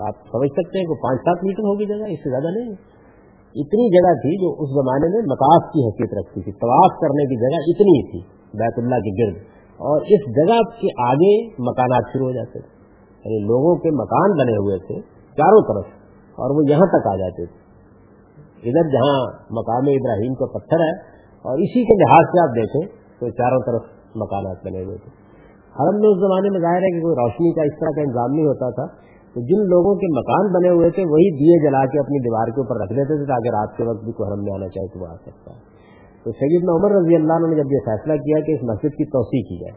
آپ 0.07 0.15
سمجھ 0.31 0.51
سکتے 0.51 0.79
ہیں 0.79 0.85
کہ 0.85 0.93
پانچ 0.93 1.19
سات 1.21 1.43
میٹر 1.43 1.59
ہوگی 1.59 1.85
جگہ، 1.85 2.13
اس 2.13 2.19
سے 2.19 2.29
زیادہ 2.29 2.59
نہیں۔ 2.59 2.96
اتنی 3.61 3.85
جگہ 3.95 4.13
تھی 4.13 4.31
جو 4.41 4.49
اس 4.63 4.69
زمانے 4.69 5.07
میں 5.13 5.21
متاث 5.21 5.69
کی 5.73 5.79
حیثیت 5.85 6.13
رکھتی 6.19 6.41
تھی، 6.41 6.51
طواف 6.51 6.97
کرنے 7.01 7.25
کی 7.25 7.35
جگہ 7.35 7.61
اتنی 7.67 8.11
تھی، 8.11 8.19
بیت 8.53 8.73
اللہ 8.77 8.95
کے 8.95 9.13
گرد۔ 9.19 9.37
اور 9.77 10.01
اس 10.01 10.25
جگہ 10.35 10.59
کے 10.81 10.87
آگے 11.03 11.33
مکانات 11.59 12.13
شروع 12.13 12.27
ہو 12.27 12.31
جاتے 12.31 12.59
تھے۔ 12.59 12.77
یعنی 13.25 13.39
لوگوں 13.47 13.75
کے 13.75 13.89
مکان 13.89 14.37
بنے 14.39 14.57
ہوئے 14.57 14.77
تھے 14.77 15.01
چاروں 15.37 15.61
طرف، 15.61 15.93
اور 16.37 16.55
وہ 16.55 16.69
یہاں 16.69 16.87
تک 16.87 17.07
آ 17.07 17.15
جاتے 17.15 17.45
تھے۔ 17.45 17.67
ادھر 18.69 18.89
جہاں 18.89 19.19
مقام 19.51 19.85
ابراہیم 19.87 20.33
کا 20.33 20.45
پتھر 20.45 20.79
ہے، 20.79 20.91
اور 21.45 21.57
اسی 21.57 21.85
کے 21.85 21.93
لحاظ 21.93 22.25
سے 22.29 22.41
آپ 22.41 22.55
دیکھیں 22.55 22.81
تو 23.19 23.29
چاروں 23.29 23.59
طرف 23.65 23.81
مکانات 24.15 24.65
بنے 24.65 24.83
ہوئے 24.83 24.97
تھے۔ 24.97 25.09
حرم 25.79 25.99
میں 25.99 26.09
اس 26.09 26.17
زمانے 26.17 26.49
میں 26.49 26.59
ظاہر 26.59 26.81
ہے 26.81 26.91
کہ 26.91 27.01
کوئی 27.01 27.15
روشنی 27.15 27.53
کا 27.53 27.61
اس 27.61 27.79
طرح 27.79 27.89
کا 27.89 28.01
انتظام 28.01 28.31
نہیں 28.31 28.45
ہوتا 28.45 28.69
تھا۔ 28.69 29.07
تو 29.37 29.41
جن 29.41 29.59
لوگوں 29.71 29.95
کے 29.95 30.07
مکان 30.11 30.47
بنے 30.53 30.69
ہوئے 30.69 30.89
تھے، 30.89 31.03
وہی 31.05 31.25
دیے 31.39 31.55
جلا 31.65 31.85
کے 31.85 31.99
اپنی 31.99 32.19
دیوار 32.19 32.47
کے 32.47 32.61
اوپر 32.61 32.75
رکھ 32.81 32.93
دیتے 32.93 33.17
تھے 33.17 33.25
تاکہ 33.25 33.49
رات 33.49 33.77
کے 33.77 33.83
وقت 33.83 34.03
بھی 34.03 34.11
کوئی 34.11 34.29
حرم 34.29 34.43
میں 34.43 34.53
آنا 34.53 34.67
چاہے 34.67 34.87
تو 34.93 34.99
وہ 34.99 35.07
آ 35.07 35.15
سکتا 35.15 35.51
ہے۔ 35.53 35.59
تو 36.23 36.31
سیدنا 36.31 36.73
عمر 36.75 36.91
رضی 36.91 37.15
اللہ 37.15 37.33
عنہ 37.33 37.47
نے 37.47 37.55
جب 37.55 37.71
یہ 37.71 37.83
فیصلہ 37.85 38.13
کیا 38.13 38.39
کہ 38.39 38.51
اس 38.51 38.63
مسجد 38.63 38.95
کی 38.97 39.05
توسیع 39.05 39.41
کی 39.41 39.59
جائے 39.59 39.75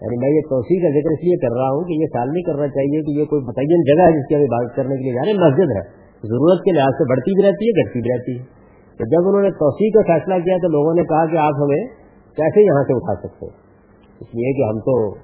یعنی 0.00 0.16
میں 0.16 0.30
یہ 0.30 0.40
توسیع 0.40 0.78
کا 0.82 0.88
ذکر 0.88 1.10
اس 1.10 1.24
لیے 1.24 1.36
کر 1.36 1.56
رہا 1.56 1.70
ہوں 1.70 1.84
کہ 1.84 1.92
یہ 1.92 2.06
خیال 2.06 2.28
نہیں 2.28 2.42
کرنا 2.42 2.68
چاہیے 2.68 3.02
کہ 3.02 3.10
یہ 3.18 3.24
کوئی 3.24 3.42
متعین 3.42 3.82
جگہ 3.82 4.06
ہے 4.06 4.12
جس 4.12 4.28
کی 4.28 4.34
ہم 4.34 4.40
عبادت 4.40 4.76
کرنے 4.76 4.96
کے 4.96 5.02
لیے 5.02 5.12
یعنی 5.12 5.32
مسجد 5.38 5.70
ہے۔ 5.76 5.82
ضرورت 6.22 6.58
کے 6.58 6.70
لحاظ 6.72 6.92
سے 6.98 7.04
بڑھتی 7.10 7.34
بھی 7.34 7.42
رہتی 7.42 7.68
ہے، 7.68 7.82
گھٹتی 7.82 8.00
بھی 8.00 8.10
رہتی 8.14 8.38
ہے۔ 8.38 8.44
تو 8.98 9.04
جب 9.04 9.28
انہوں 9.28 9.42
نے 9.42 9.50
توسیع 9.50 9.90
کا 9.90 10.02
فیصلہ 10.12 10.34
کیا 10.44 10.56
تو 10.56 10.68
لوگوں 10.68 10.94
نے 10.94 11.04
کہا 11.04 11.26
کہ 11.26 11.36
آپ 11.36 11.54
ہمیں 11.62 11.82
کیسے 12.36 12.64
یہاں 12.64 12.84
سے 12.84 12.92
اٹھا 12.92 13.14
سکتے؟ 13.14 13.46
اس 14.20 14.34
لیے 14.34 14.52
کہ 14.52 14.68
ہم 14.68 14.78
تو 14.78 15.14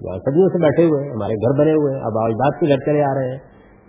یہاں 0.00 0.18
صدیوں 0.18 0.48
سے 0.48 0.62
بیٹھے 0.62 0.84
ہوئے 0.84 1.04
ہیں، 1.04 1.10
ہمارے 1.10 1.34
گھر 1.34 1.60
بنے 1.60 1.72
ہوئے 1.72 1.94
ہیں، 1.94 2.00
اب 2.00 2.12
بات 2.32 2.60
کے 2.60 2.66
گھر 2.68 2.76
چلے 2.76 3.02
آ 3.04 3.14
رہے 3.14 3.30
ہیں۔ 3.30 3.38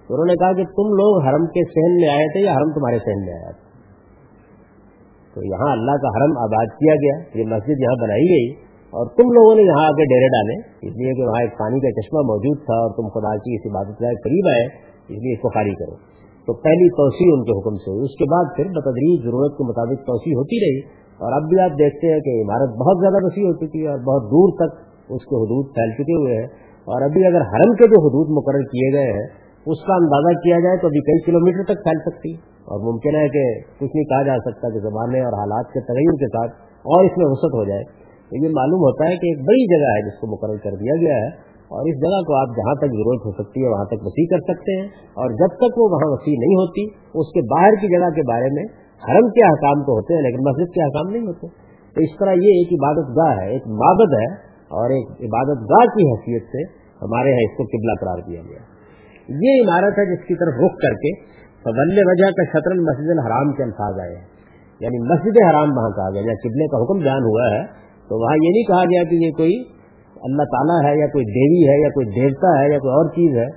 انہوں 0.10 0.25
نے 0.25 0.34
کہا 0.34 0.53
کہ 0.53 0.63
تم 0.63 0.88
لوگ 0.94 1.24
حرم 1.24 1.46
کے 1.46 1.62
سہن 1.65 1.96
میں 1.96 2.10
آئے 2.10 2.27
تھے 2.27 2.39
یا 2.39 2.51
حرم 2.51 2.72
تمہارے 2.72 3.00
سہن 3.00 3.25
میں 3.25 3.34
آیا 3.34 3.51
تھا؟ 3.51 3.72
تو 5.34 5.44
یہاں 5.44 5.72
اللہ 5.72 5.91
کا 5.91 6.08
حرم 6.08 6.34
آباد 6.38 6.65
کیا 6.65 6.96
گیا، 6.96 7.39
یہ 7.39 7.44
مسجد 7.46 7.80
یہاں 7.80 8.03
بنائی 8.03 8.24
گئی 8.24 8.51
اور 8.91 9.06
تم 9.08 9.24
لوگوں 9.24 9.56
نے 9.56 9.62
یہاں 9.62 9.86
آگے 9.86 10.06
ڈیرے 10.06 10.27
ڈالے۔ 10.27 10.88
اس 10.88 10.94
لیے 10.98 11.13
کہ 11.13 11.22
وہاں 11.22 11.41
ایک 11.41 11.60
پانی 11.60 11.80
کا 11.80 12.01
چشمہ 12.01 12.20
موجود 12.20 12.58
تھا 12.58 12.74
اور 12.74 12.89
تم 12.89 13.08
خدا 13.08 13.38
کی 13.38 13.56
اس 13.56 13.72
عبادت 13.72 14.01
گاہ 14.01 14.12
قریب 14.24 14.48
آئے، 14.48 14.65
اس 15.01 15.20
لیے 15.24 15.34
اس 15.34 15.41
کو 15.41 15.50
خالی 15.50 15.75
کرو۔ 15.75 15.96
تو 16.48 16.53
پہلی 16.53 16.89
توسیع 16.89 17.34
ان 17.34 17.44
کے 17.44 17.51
حکم 17.60 17.75
سے 17.77 17.91
ہوئی۔ 17.91 18.03
اس 18.03 18.18
کے 18.18 18.25
بعد 18.32 18.46
پھر 18.56 18.65
بتدریج 18.65 19.24
ضرورت 19.24 19.58
کے 19.58 19.63
مطابق 19.63 20.08
توسیع 20.08 20.34
ہوتی 20.36 20.56
رہی 20.60 20.80
اور 21.24 21.32
اب 21.32 21.50
بھی 21.50 21.60
آپ 21.60 21.72
دیکھتے 21.80 22.13
ہیں 22.13 22.20
کہ 22.20 22.41
عمارت 22.41 22.70
بہت 22.70 22.98
زیادہ 23.01 23.25
وسیع 23.25 23.44
ہو 23.44 23.53
چکی 23.53 23.82
ہے 23.82 23.88
اور 23.88 24.00
بہت 24.00 24.24
دور 24.24 24.50
تک 24.58 24.90
اس 25.15 25.24
کے 25.25 25.36
حدود 25.44 25.65
پھیل 25.75 25.91
چکے 25.91 26.18
ہوئے 26.18 26.36
ہیں 26.36 26.48
اور 26.88 27.01
ابھی 27.01 27.25
اگر 27.25 27.41
حرم 27.41 27.74
کے 27.74 27.88
جو 27.88 28.01
حدود 28.06 28.27
مقرر 28.30 28.62
کیے 28.62 28.94
گئے 28.94 29.12
ہیں، 29.12 29.27
اس 29.65 29.80
کا 29.88 29.94
اندازہ 29.96 30.34
کیا 30.39 30.60
جائے 30.60 30.77
تو 30.77 30.88
ابھی 30.88 31.01
کئی 31.01 31.20
کلومیٹر 31.25 31.63
تک 31.63 31.84
پھیل 31.84 32.00
سکتی 32.06 32.34
اور 32.70 32.94
ممکن 32.94 33.15
ہے 33.15 33.27
کہ 33.27 33.44
کچھ 33.60 33.96
نہیں 33.96 34.03
کہا 34.03 34.24
جا 34.24 34.38
سکتا 34.38 34.70
کہ 34.70 34.80
زمانے 34.80 35.22
اور 35.22 35.34
حالات 35.34 35.74
کے 35.74 35.80
تغیر 35.80 36.13
کے 36.15 36.27
ساتھ 36.27 36.51
اور 36.75 37.03
اس 37.03 37.18
میں 37.18 37.25
وسعت 37.25 37.53
ہو 37.53 37.63
جائے۔ 37.63 37.84
تو 38.30 38.46
یہ 38.46 38.51
معلوم 38.51 38.80
ہوتا 38.80 39.03
ہے 39.03 39.10
کہ 39.10 39.25
ایک 39.32 39.39
بڑی 39.48 39.65
جگہ 39.75 39.91
ہے 39.96 40.01
جس 40.01 40.20
کو 40.20 40.27
مقرر 40.27 40.58
کر 40.58 40.75
دیا 40.75 40.96
گیا 41.01 41.15
ہے 41.15 41.27
اور 41.72 41.82
اس 41.82 41.96
جگہ 42.01 42.22
کو 42.22 42.36
آپ 42.39 42.48
جہاں 42.58 42.75
تک 42.75 42.88
ضرورت 42.88 43.25
ہو 43.25 43.32
سکتی 43.32 43.63
ہے، 43.63 43.68
وہاں 43.68 43.86
تک 43.86 44.00
وسیع 44.01 44.25
کر 44.36 44.53
سکتے 44.53 44.80
ہیں۔ 44.80 44.88
اور 45.22 45.30
جب 45.30 45.48
تک 45.48 45.77
وہ 45.77 45.88
وہاں 45.91 46.12
وسیع 46.12 46.34
نہیں 46.39 46.56
ہوتی، 46.56 46.86
اس 47.13 47.34
کے 47.34 47.41
باہر 47.41 47.72
کی 47.82 47.88
جگہ 47.88 48.10
کے 48.10 48.22
بارے 48.22 48.50
میں 48.51 48.63
حرم 49.10 49.30
کے 49.30 49.41
حکام 49.48 49.84
تو 49.84 49.91
ہوتے 49.91 50.13
ہیں، 50.13 50.22
لیکن 50.22 50.38
مسجد 50.38 50.74
کے 50.74 50.82
حکام 50.82 51.12
نہیں 51.12 51.27
ہوتے۔ 51.27 51.48
تو 51.96 52.01
اس 52.01 52.10
طرح 52.20 52.32
یہ 52.32 52.62
ایک 52.62 52.74
عبادت 52.74 53.08
گاہ 53.18 53.39
ہے، 53.41 53.51
ایک 53.51 53.68
مابد 53.68 54.13
ہے 54.13 54.50
اور 54.72 54.90
ایک 54.90 55.08
عبادت 55.12 55.58
گاہ 55.62 55.86
کی 55.86 56.04
حیثیت 56.04 56.44
سے 56.44 56.82
ہمارے 57.01 57.30
یہاں 57.30 57.46
اس 57.46 57.58
کو 57.58 57.63
قبلہ 57.63 57.94
قرار 58.01 58.30
دیا 58.30 58.42
گیا۔ 58.42 58.62
یہ 59.28 59.63
عمارت 59.63 60.00
ہے 60.00 60.16
جس 60.16 60.24
کی 60.24 60.36
طرف 60.36 60.54
رخ 60.66 60.74
کر 60.78 60.94
کے 60.94 61.12
فضل 61.66 62.01
وجہ 62.06 62.30
کا 62.32 62.44
شطر 62.44 62.72
مسجد 62.75 63.10
الحرام 63.10 63.54
کے 63.54 63.63
الفاظ 63.63 64.00
آئے 64.00 64.16
ہیں۔ 64.16 64.25
یعنی 64.80 64.98
مسجد 64.98 65.36
حرام 65.50 65.78
وہاں 65.78 65.90
کہا 65.90 66.10
گیا 66.13 66.22
جہاں 66.22 66.40
قبلے 66.44 66.68
کا 66.68 66.78
حکم 66.84 66.98
بیان 66.98 67.24
ہوا 67.24 67.58
ہے، 67.58 67.63
تو 68.10 68.24
وہاں 68.24 68.36
یہ 68.36 68.50
نہیں 68.50 68.63
کہا 68.63 68.84
گیا 68.84 69.04
کہ 69.10 69.16
یہ 69.16 69.32
کوئی 69.32 69.63
اللہ 70.16 70.44
تعالیٰ 70.44 70.92
ہے، 70.92 71.00
یا 71.00 71.08
کوئی 71.08 71.25
دیوی 71.25 71.70
ہے، 71.70 71.82
یا 71.82 71.90
کوئی 71.90 72.06
دیوتا 72.06 72.60
ہے، 72.60 72.74
یا 72.74 72.78
کوئی 72.78 72.92
اور 72.92 73.10
چیز 73.10 73.38
ہے، 73.38 73.48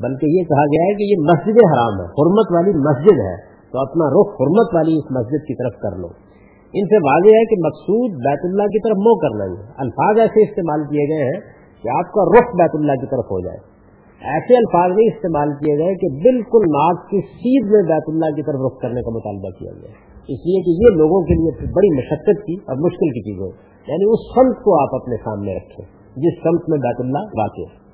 بلکہ 0.00 0.26
یہ 0.26 0.42
کہا 0.42 0.64
گیا 0.64 0.84
ہے 0.84 0.94
کہ 0.94 1.02
یہ 1.02 1.16
مسجد 1.20 1.56
حرام 1.72 1.94
ہے، 2.00 2.06
حرمت 2.06 2.52
والی 2.54 2.70
مسجد 2.70 3.18
ہے۔ 3.18 3.56
تو 3.72 3.78
اپنا 3.78 4.06
رخ 4.08 4.28
حرمت 4.40 4.74
والی 4.74 4.96
اس 4.96 5.10
مسجد 5.10 5.46
کی 5.46 5.54
طرف 5.54 5.80
کر 5.80 5.98
لو۔ 5.98 6.25
ان 6.76 6.86
سے 6.86 6.96
واضح 6.96 7.28
ہے 7.28 7.44
کہ 7.44 7.56
مقصود 7.66 8.10
بیت 8.10 8.40
اللہ 8.44 8.62
کی 8.62 8.80
طرف 8.80 8.96
منہ 8.96 9.16
کرنا 9.22 9.44
ہے۔ 9.44 9.72
الفاظ 9.76 10.18
ایسے 10.18 10.42
استعمال 10.42 10.80
کیے 10.82 11.04
گئے 11.08 11.24
ہیں 11.24 11.40
کہ 11.82 11.88
آپ 11.88 12.12
کا 12.12 12.22
رخ 12.24 12.56
بیت 12.56 12.70
اللہ 12.74 12.92
کی 12.92 13.06
طرف 13.06 13.24
ہو 13.24 13.40
جائے۔ 13.40 13.76
ایسے 14.20 14.56
الفاظ 14.56 14.96
نہیں 14.96 15.06
استعمال 15.14 15.48
کیے 15.48 15.78
گئے 15.78 15.94
کہ 15.94 16.08
بالکل 16.22 16.58
ناک 16.58 17.10
کی 17.10 17.20
سیدھ 17.20 17.72
میں 17.72 17.82
بیت 17.82 18.02
اللہ 18.08 18.36
کی 18.36 18.42
طرف 18.42 18.60
رخ 18.66 18.80
کرنے 18.80 19.02
کا 19.02 19.10
مطالبہ 19.10 19.50
کیا 19.58 19.72
گیا۔ 19.72 19.90
اس 20.20 20.40
لیے 20.46 20.62
کہ 20.62 20.70
یہ 20.70 20.96
لوگوں 20.96 21.22
کے 21.22 21.34
لیے 21.34 21.72
بڑی 21.72 21.96
مشقت 21.96 22.46
کی 22.46 22.54
اور 22.54 22.76
مشکل 22.76 23.08
کی 23.08 23.20
چیز 23.20 23.40
ہو 23.40 23.48
یعنی 23.88 24.04
اس 24.12 24.20
سمت 24.34 24.64
کو 24.64 24.82
آپ 24.82 25.02
اپنے 25.02 25.16
سامنے 25.16 25.56
رکھیں۔ 25.56 25.84
جس 26.16 26.42
سمت 26.42 26.68
میں 26.68 26.78
بیت 26.78 27.00
اللہ 27.00 27.18
واقع 27.18 27.60
ہے۔ 27.60 27.85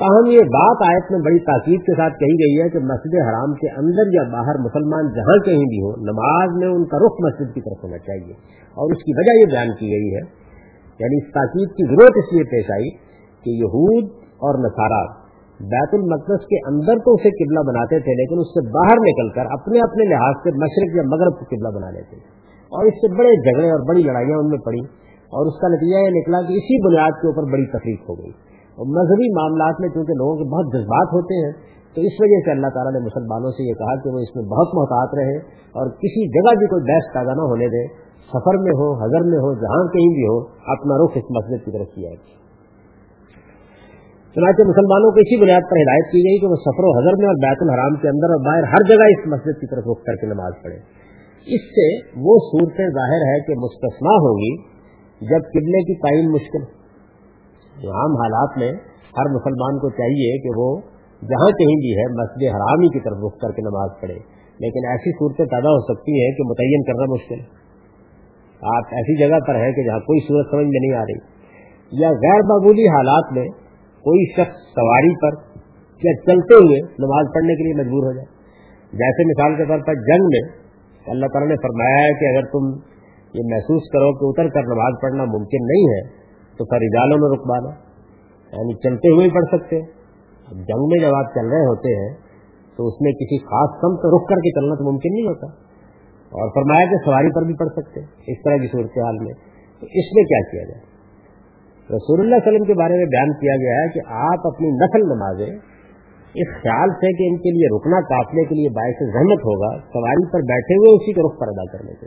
تاہم 0.00 0.28
یہ 0.32 0.46
بات 0.52 0.82
آیت 0.84 1.08
میں 1.12 1.18
بڑی 1.24 1.38
تاکید 1.46 1.80
کے 1.86 1.94
ساتھ 1.96 2.14
کہی 2.18 2.36
گئی 2.42 2.54
ہے 2.60 2.68
کہ 2.74 2.80
مسجد 2.90 3.14
حرام 3.20 3.54
کے 3.54 3.72
اندر 3.80 4.12
یا 4.12 4.22
باہر 4.32 4.58
مسلمان 4.58 5.10
جہاں 5.16 5.34
کہیں 5.44 5.64
بھی 5.72 5.80
ہو 5.80 5.90
نماز 6.04 6.54
میں 6.60 6.68
ان 6.68 6.86
کا 6.92 7.00
رخ 7.02 7.18
مسجد 7.24 7.50
کی 7.54 7.60
طرف 7.60 7.82
ہونا 7.84 7.98
چاہیے۔ 7.98 8.36
اور 8.76 8.94
اس 8.96 9.02
کی 9.02 9.16
وجہ 9.18 9.34
یہ 9.38 9.50
بیان 9.54 9.72
کی 9.80 9.90
گئی 9.90 10.08
ہے 10.14 10.22
یعنی 11.00 11.18
اس 11.20 11.28
تاکید 11.34 11.74
کی 11.76 11.88
ضرورت 11.90 12.20
اس 12.22 12.32
لیے 12.32 12.46
پیش 12.50 12.70
آئی 12.70 12.90
کہ 13.46 13.56
یہود 13.56 14.10
اور 14.40 14.58
نصارہ 14.64 15.00
بیت 15.60 15.94
المقدس 15.94 16.44
کے 16.50 16.60
اندر 16.66 17.02
تو 17.04 17.14
اسے 17.14 17.32
قبلہ 17.38 17.64
بناتے 17.68 17.98
تھے، 18.04 18.12
لیکن 18.20 18.38
اس 18.40 18.52
سے 18.52 18.62
باہر 18.76 19.02
نکل 19.06 19.28
کر 19.28 19.50
اپنے 19.50 19.82
اپنے 19.86 20.06
لحاظ 20.10 20.38
سے 20.44 20.52
مشرق 20.62 20.94
یا 20.96 21.02
مغرب 21.06 21.40
کو 21.40 21.48
قبلہ 21.50 21.72
بنا 21.74 21.90
لیتے 21.90 22.22
اور 22.72 22.86
اس 22.86 22.94
سے 22.94 23.10
بڑے 23.18 23.34
جھگڑے 23.36 23.70
اور 23.70 23.84
بڑی 23.88 24.02
لڑائیاں 24.02 24.38
ان 24.38 24.48
میں 24.48 24.58
پڑی 24.58 24.80
اور 25.32 25.46
اس 25.46 25.58
کا 25.60 25.68
نتیجہ 25.68 26.04
یہ 26.04 26.14
نکلا 26.14 26.40
کہ 26.48 26.56
اسی 26.60 26.78
بنیاد 26.86 27.20
کے 27.20 27.28
اوپر 27.28 27.50
بڑی 27.52 27.66
تکلیف 27.66 28.08
ہو 28.08 28.16
گئی۔ 28.18 28.32
اور 28.78 28.90
مذہبی 28.94 29.28
معاملات 29.34 29.80
میں 29.80 29.90
چونکہ 29.90 30.18
لوگوں 30.20 30.36
کے 30.36 30.48
بہت 30.50 30.72
جذبات 30.74 31.14
ہوتے 31.14 31.38
ہیں، 31.40 31.52
تو 31.96 32.02
اس 32.08 32.18
وجہ 32.20 32.40
سے 32.40 32.50
اللہ 32.50 32.74
تعالیٰ 32.74 32.92
نے 32.92 33.00
مسلمانوں 33.04 33.50
سے 33.52 33.68
یہ 33.68 33.78
کہا 33.78 33.94
کہ 34.02 34.10
وہ 34.10 34.20
اس 34.20 34.34
میں 34.34 34.44
بہت 34.50 34.74
محتاط 34.74 35.14
رہے 35.14 35.38
اور 35.74 35.94
کسی 36.02 36.26
جگہ 36.34 36.52
بھی 36.60 36.68
کوئی 36.74 36.86
بحث 36.90 37.08
پیدا 37.14 37.34
نہ 37.34 37.46
ہونے 37.52 37.70
دے، 37.72 37.80
سفر 38.30 38.58
میں 38.64 38.74
ہو، 38.80 38.90
حضر 39.00 39.24
میں 39.30 39.40
ہو، 39.44 39.50
جہاں 39.62 39.80
کہیں 39.94 40.10
بھی 40.18 40.26
ہو، 40.26 40.36
اپنا 40.74 40.98
رخ 41.02 41.18
اس 41.20 41.32
مسجد 41.38 41.64
کی 41.64 41.74
طرف 41.78 41.90
کیا 41.94 42.12
چنانچہ 44.36 44.64
مسلمانوں 44.66 45.08
کو 45.10 45.20
اسی 45.20 45.36
بنیاد 45.38 45.64
پر 45.70 45.78
ہدایت 45.78 46.10
کی 46.10 46.20
گئی 46.24 46.40
کہ 46.40 46.48
وہ 46.50 46.56
سفر 46.64 46.86
و 46.88 46.90
حضر 46.96 47.16
میں 47.20 47.28
اور 47.28 47.38
بیت 47.44 47.62
الحرام 47.62 47.94
کے 48.02 48.08
اندر 48.08 48.34
اور 48.34 48.42
باہر 48.44 48.66
ہر 48.72 48.84
جگہ 48.90 49.08
اس 49.12 49.24
مسجد 49.30 49.56
کی 49.60 49.68
طرف 49.70 49.88
رخ 49.92 50.04
کر 50.08 50.18
کے 50.20 50.28
نماز 50.28 50.60
پڑھے 50.62 50.76
اس 51.46 51.64
سے 51.70 51.86
وہ 52.26 52.36
صورتیں 52.44 52.84
ظاہر 52.98 53.24
ہے 53.28 53.38
کہ 53.46 53.56
مستثنا 53.62 54.12
ہوگی 54.24 54.52
جب 55.20 55.48
قبلے 55.54 55.80
کی 55.88 55.96
تعین 56.04 56.30
مشکل 56.30 56.68
عام 57.88 58.10
حالات 58.10 58.58
میں 58.58 58.72
ہر 59.18 59.34
مسلمان 59.34 59.78
کو 59.78 59.90
چاہیے 59.90 60.42
کہ 60.42 60.48
وہ 60.56 60.80
جہاں 61.20 61.50
کہیں 61.50 61.76
بھی 61.76 61.98
ہے، 61.98 62.12
مسجد 62.12 62.54
حرامی 62.54 62.88
کی 62.88 63.00
طرف 63.00 63.16
رخ 63.26 63.40
کر 63.40 63.50
کے 63.52 63.62
نماز 63.62 63.90
پڑھے۔ 64.00 64.14
لیکن 64.58 64.88
ایسی 64.88 65.12
صورتیں 65.12 65.44
پیدا 65.44 65.68
ہو 65.68 65.94
سکتی 65.94 66.12
ہیں 66.12 66.32
کہ 66.32 66.42
متعین 66.42 66.82
کرنا 66.82 67.14
مشکل۔ 67.14 67.40
آپ 68.62 68.82
ایسی 68.90 69.18
جگہ 69.18 69.38
پر 69.46 69.54
ہیں 69.54 69.72
کہ 69.72 69.84
جہاں 69.84 69.98
کوئی 69.98 70.20
صورت 70.20 70.46
سمجھ 70.50 70.66
میں 70.66 70.80
نہیں 70.80 70.98
آ 70.98 71.02
رہی۔ 71.02 71.40
یا 71.92 72.08
غیر 72.08 72.42
معمولی 72.42 72.88
حالات 72.88 73.32
میں 73.32 73.48
کوئی 74.02 74.32
شخص 74.32 74.56
سواری 74.56 75.20
پر 75.20 75.34
یا 76.04 76.22
چلتے 76.22 76.54
ہوئے 76.54 76.78
نماز 76.78 77.26
پڑھنے 77.34 77.54
کے 77.54 77.62
لیے 77.62 77.74
مجبور 77.74 78.02
ہو 78.06 78.12
جائے۔ 78.12 78.40
جیسے 78.92 79.24
مثال 79.24 79.56
کے 79.56 79.64
طور 79.64 79.78
پر 79.86 79.94
جنگ 79.94 80.24
میں 80.24 80.60
اللہ 81.06 81.26
تعالیٰ 81.26 81.48
نے 81.48 81.56
فرمایا 81.56 81.96
ہے 81.96 82.12
کہ 82.14 82.36
اگر 82.36 82.42
تم 82.46 82.66
یہ 83.34 83.42
محسوس 83.50 83.82
کرو 83.92 84.12
کہ 84.12 84.40
اتر 84.40 84.54
کر 84.54 84.62
نماز 84.62 84.92
پڑھنا 85.02 85.24
ممکن 85.24 85.66
نہیں 85.66 85.94
ہے 85.94 86.19
تو 86.60 86.64
پھر 86.64 86.76
اجالوں 86.76 87.18
میں 87.18 87.28
رکوانا 87.36 87.70
یعنی 88.52 88.74
چلتے 88.74 89.08
ہوئے 89.08 89.28
پڑھ 89.28 89.44
سکتے 89.52 89.76
اب 90.48 90.56
جنگ 90.68 90.82
میں 90.88 90.98
جب 91.00 91.14
آپ 91.14 91.34
چل 91.34 91.46
رہے 91.48 91.66
ہوتے 91.66 91.94
ہیں، 92.00 92.14
تو 92.76 92.86
اس 92.86 93.00
میں 93.00 93.12
کسی 93.12 93.38
خاص 93.38 93.70
سمت 93.80 94.06
رک 94.14 94.28
کر 94.28 94.36
کے 94.36 94.50
چلنا 94.50 94.74
تو 94.74 94.92
ممکن 94.92 95.12
نہیں 95.12 95.26
ہوتا۔ 95.26 95.46
اور 96.32 96.48
فرمایا 96.48 96.86
کہ 96.86 96.96
سواری 97.04 97.30
پر 97.34 97.42
بھی 97.42 97.54
پڑھ 97.54 97.68
سکتے 97.68 98.00
اس 98.32 98.42
طرح 98.44 98.56
کی 98.56 98.66
صورتحال 98.66 99.16
میں۔ 99.18 99.32
تو 99.80 99.86
اس 99.86 100.12
میں 100.16 100.24
کیا 100.24 100.50
کیا 100.50 100.64
جائے؟ 100.64 100.82
رسول 101.96 102.20
اللہ 102.20 102.34
علیہ 102.34 102.48
وسلم 102.48 102.64
کے 102.64 102.74
بارے 102.74 102.92
میں 102.96 103.04
بیان 103.04 103.32
کیا 103.32 103.56
گیا 103.56 103.82
ہے 103.82 103.88
کہ 103.88 104.00
آپ 104.06 104.46
اپنی 104.46 104.68
نسل 104.68 105.00
نمازیں، 105.00 105.56
اس 106.34 106.62
خیال 106.62 106.90
سے 106.90 107.12
کہ 107.12 107.28
ان 107.28 107.36
کے 107.36 107.50
لیے 107.50 107.76
رکنا 107.76 108.00
قافلے 108.00 108.44
کے 108.44 108.54
لیے 108.54 108.68
باعث 108.68 109.12
زحمت 109.12 109.38
ہوگا، 109.38 109.78
سواری 109.78 110.32
پر 110.32 110.38
بیٹھے 110.38 110.74
ہوئے 110.74 110.96
اسی 110.96 111.12
کے 111.12 111.20
رخ 111.20 111.40
پر 111.40 111.46
ادا 111.48 111.76
کرنے 111.76 111.92
سے 112.00 112.06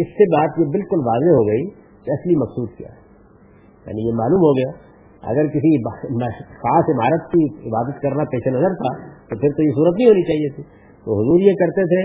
اس 0.00 0.06
سے 0.06 0.24
بات 0.36 0.58
یہ 0.58 0.64
بالکل 0.64 0.98
واضح 0.98 1.30
ہو 1.30 1.46
گئی 1.48 1.70
کہ 2.04 2.10
اصلی 2.10 2.36
مقصود 2.36 2.78
کیا 2.78 2.88
ہے۔ 2.88 3.03
یعنی 3.86 4.08
یہ 4.08 4.14
معلوم 4.14 4.40
ہو 4.40 4.52
گیا۔ 4.56 4.70
اگر 5.22 5.46
کسی 5.46 5.70
خاص 6.64 6.90
عمارت 6.94 7.30
کی 7.32 7.68
عبادت 7.68 8.02
کرنا 8.02 8.24
پیش 8.24 8.46
نظر 8.46 8.74
تھا، 8.74 8.90
تو 9.28 9.38
پھر 9.38 9.48
تو 9.56 9.62
یہ 9.62 9.70
صورت 9.70 9.94
نہیں 9.98 10.08
ہونی 10.08 10.22
چاہیے 10.22 10.48
تھی۔ 10.56 10.62
تو 11.04 11.16
حضور 11.20 11.40
یہ 11.40 11.52
کرتے 11.52 11.84
تھے 11.84 12.02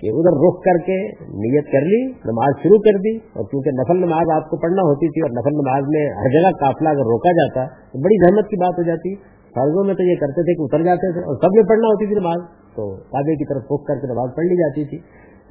کہ 0.00 0.12
ادھر 0.12 0.36
رخ 0.44 0.60
کر 0.62 0.78
کے 0.86 0.98
نیت 1.42 1.66
کر 1.72 1.84
لی، 1.86 2.00
نماز 2.06 2.62
شروع 2.62 2.78
کر 2.78 2.98
دی، 2.98 3.16
اور 3.16 3.44
کیونکہ 3.44 3.70
نفل 3.70 4.00
نماز 4.06 4.30
آپ 4.34 4.48
کو 4.50 4.56
پڑھنا 4.56 4.82
ہوتی 4.82 5.08
تھی 5.08 5.22
اور 5.22 5.30
نفل 5.30 5.54
نماز 5.54 5.82
میں 5.88 6.06
ہر 6.22 6.32
جگہ 6.36 6.50
قافلہ 6.60 6.88
اگر 6.88 7.10
روکا 7.12 7.32
جاتا، 7.32 7.66
تو 7.92 8.02
بڑی 8.02 8.16
زحمت 8.24 8.48
کی 8.48 8.56
بات 8.56 8.78
ہو 8.78 8.82
جاتی۔ 8.82 9.14
فرضوں 9.56 9.84
میں 9.84 9.94
تو 9.94 10.02
یہ 10.02 10.14
کرتے 10.14 10.42
تھے 10.42 10.54
کہ 10.54 10.62
اتر 10.62 10.84
جاتے 10.84 11.12
تھے 11.12 11.20
اور 11.20 11.36
سب 11.36 11.50
میں 11.54 11.62
پڑھنا 11.62 11.88
ہوتی 11.88 12.06
تھی 12.06 12.14
نماز، 12.14 12.40
تو 12.76 12.96
کعبے 12.96 13.34
کی 13.34 13.44
طرف 13.44 13.62
رخ 13.72 13.82
کر 13.88 13.94
کے 13.94 14.06
نماز 14.06 14.30
پڑھ 14.36 14.46
لی 14.46 14.56
جاتی 14.56 14.84
تھی۔ 14.84 14.98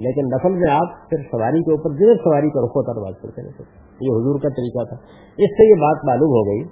لیکن 0.02 0.26
نفل 0.26 0.54
میں 0.54 0.72
آپ 0.72 1.10
پھر 1.10 1.18
سواری 1.32 1.62
کے 1.64 1.72
اوپر 1.72 1.90
جن 1.96 2.14
سواری 2.24 2.50
کا 2.50 2.60
رخ 2.66 2.76
ہوتا 2.78 2.92
نماز 3.00 3.14
پڑھتے 3.22 3.42
رہتے 3.48 3.64
یہ 4.02 4.12
حضور 4.12 4.40
کا 4.40 4.50
طریقہ 4.50 4.84
تھا۔ 4.84 4.98
اس 5.38 5.52
سے 5.58 5.70
یہ 5.70 5.82
بات 5.82 6.06
معلوم 6.06 6.30
ہو 6.30 6.44
گئی 6.46 6.64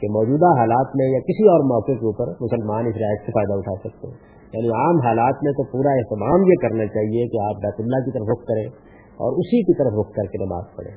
کہ 0.00 0.06
موجودہ 0.10 0.58
حالات 0.58 0.96
میں 0.96 1.06
یا 1.06 1.18
کسی 1.18 1.48
اور 1.48 1.60
موقع 1.60 1.92
کے 1.92 2.06
اوپر 2.06 2.26
مسلمان 2.40 2.86
اس 2.86 2.96
رعایت 2.96 3.20
سے 3.26 3.32
فائدہ 3.32 3.52
اٹھا 3.52 3.74
سکتے 3.74 4.06
ہیں۔ 4.06 4.16
یعنی 4.52 4.68
عام 4.68 4.96
حالات 5.06 5.34
میں 5.42 5.52
تو 5.52 5.62
پورا 5.72 5.90
اہتمام 5.90 6.40
یہ 6.46 6.54
کرنا 6.62 6.86
چاہیے 6.86 7.28
کہ 7.28 7.38
آپ 7.42 7.56
بیت 7.62 7.74
اللہ 7.78 8.04
کی 8.04 8.10
طرف 8.10 8.26
رخ 8.32 8.44
کریں 8.46 8.66
اور 9.22 9.32
اسی 9.32 9.62
کی 9.62 9.78
طرف 9.78 9.92
رخ 9.98 10.12
کر 10.12 10.22
کے 10.22 10.44
نماز 10.44 10.64
پڑھیں۔ 10.76 10.96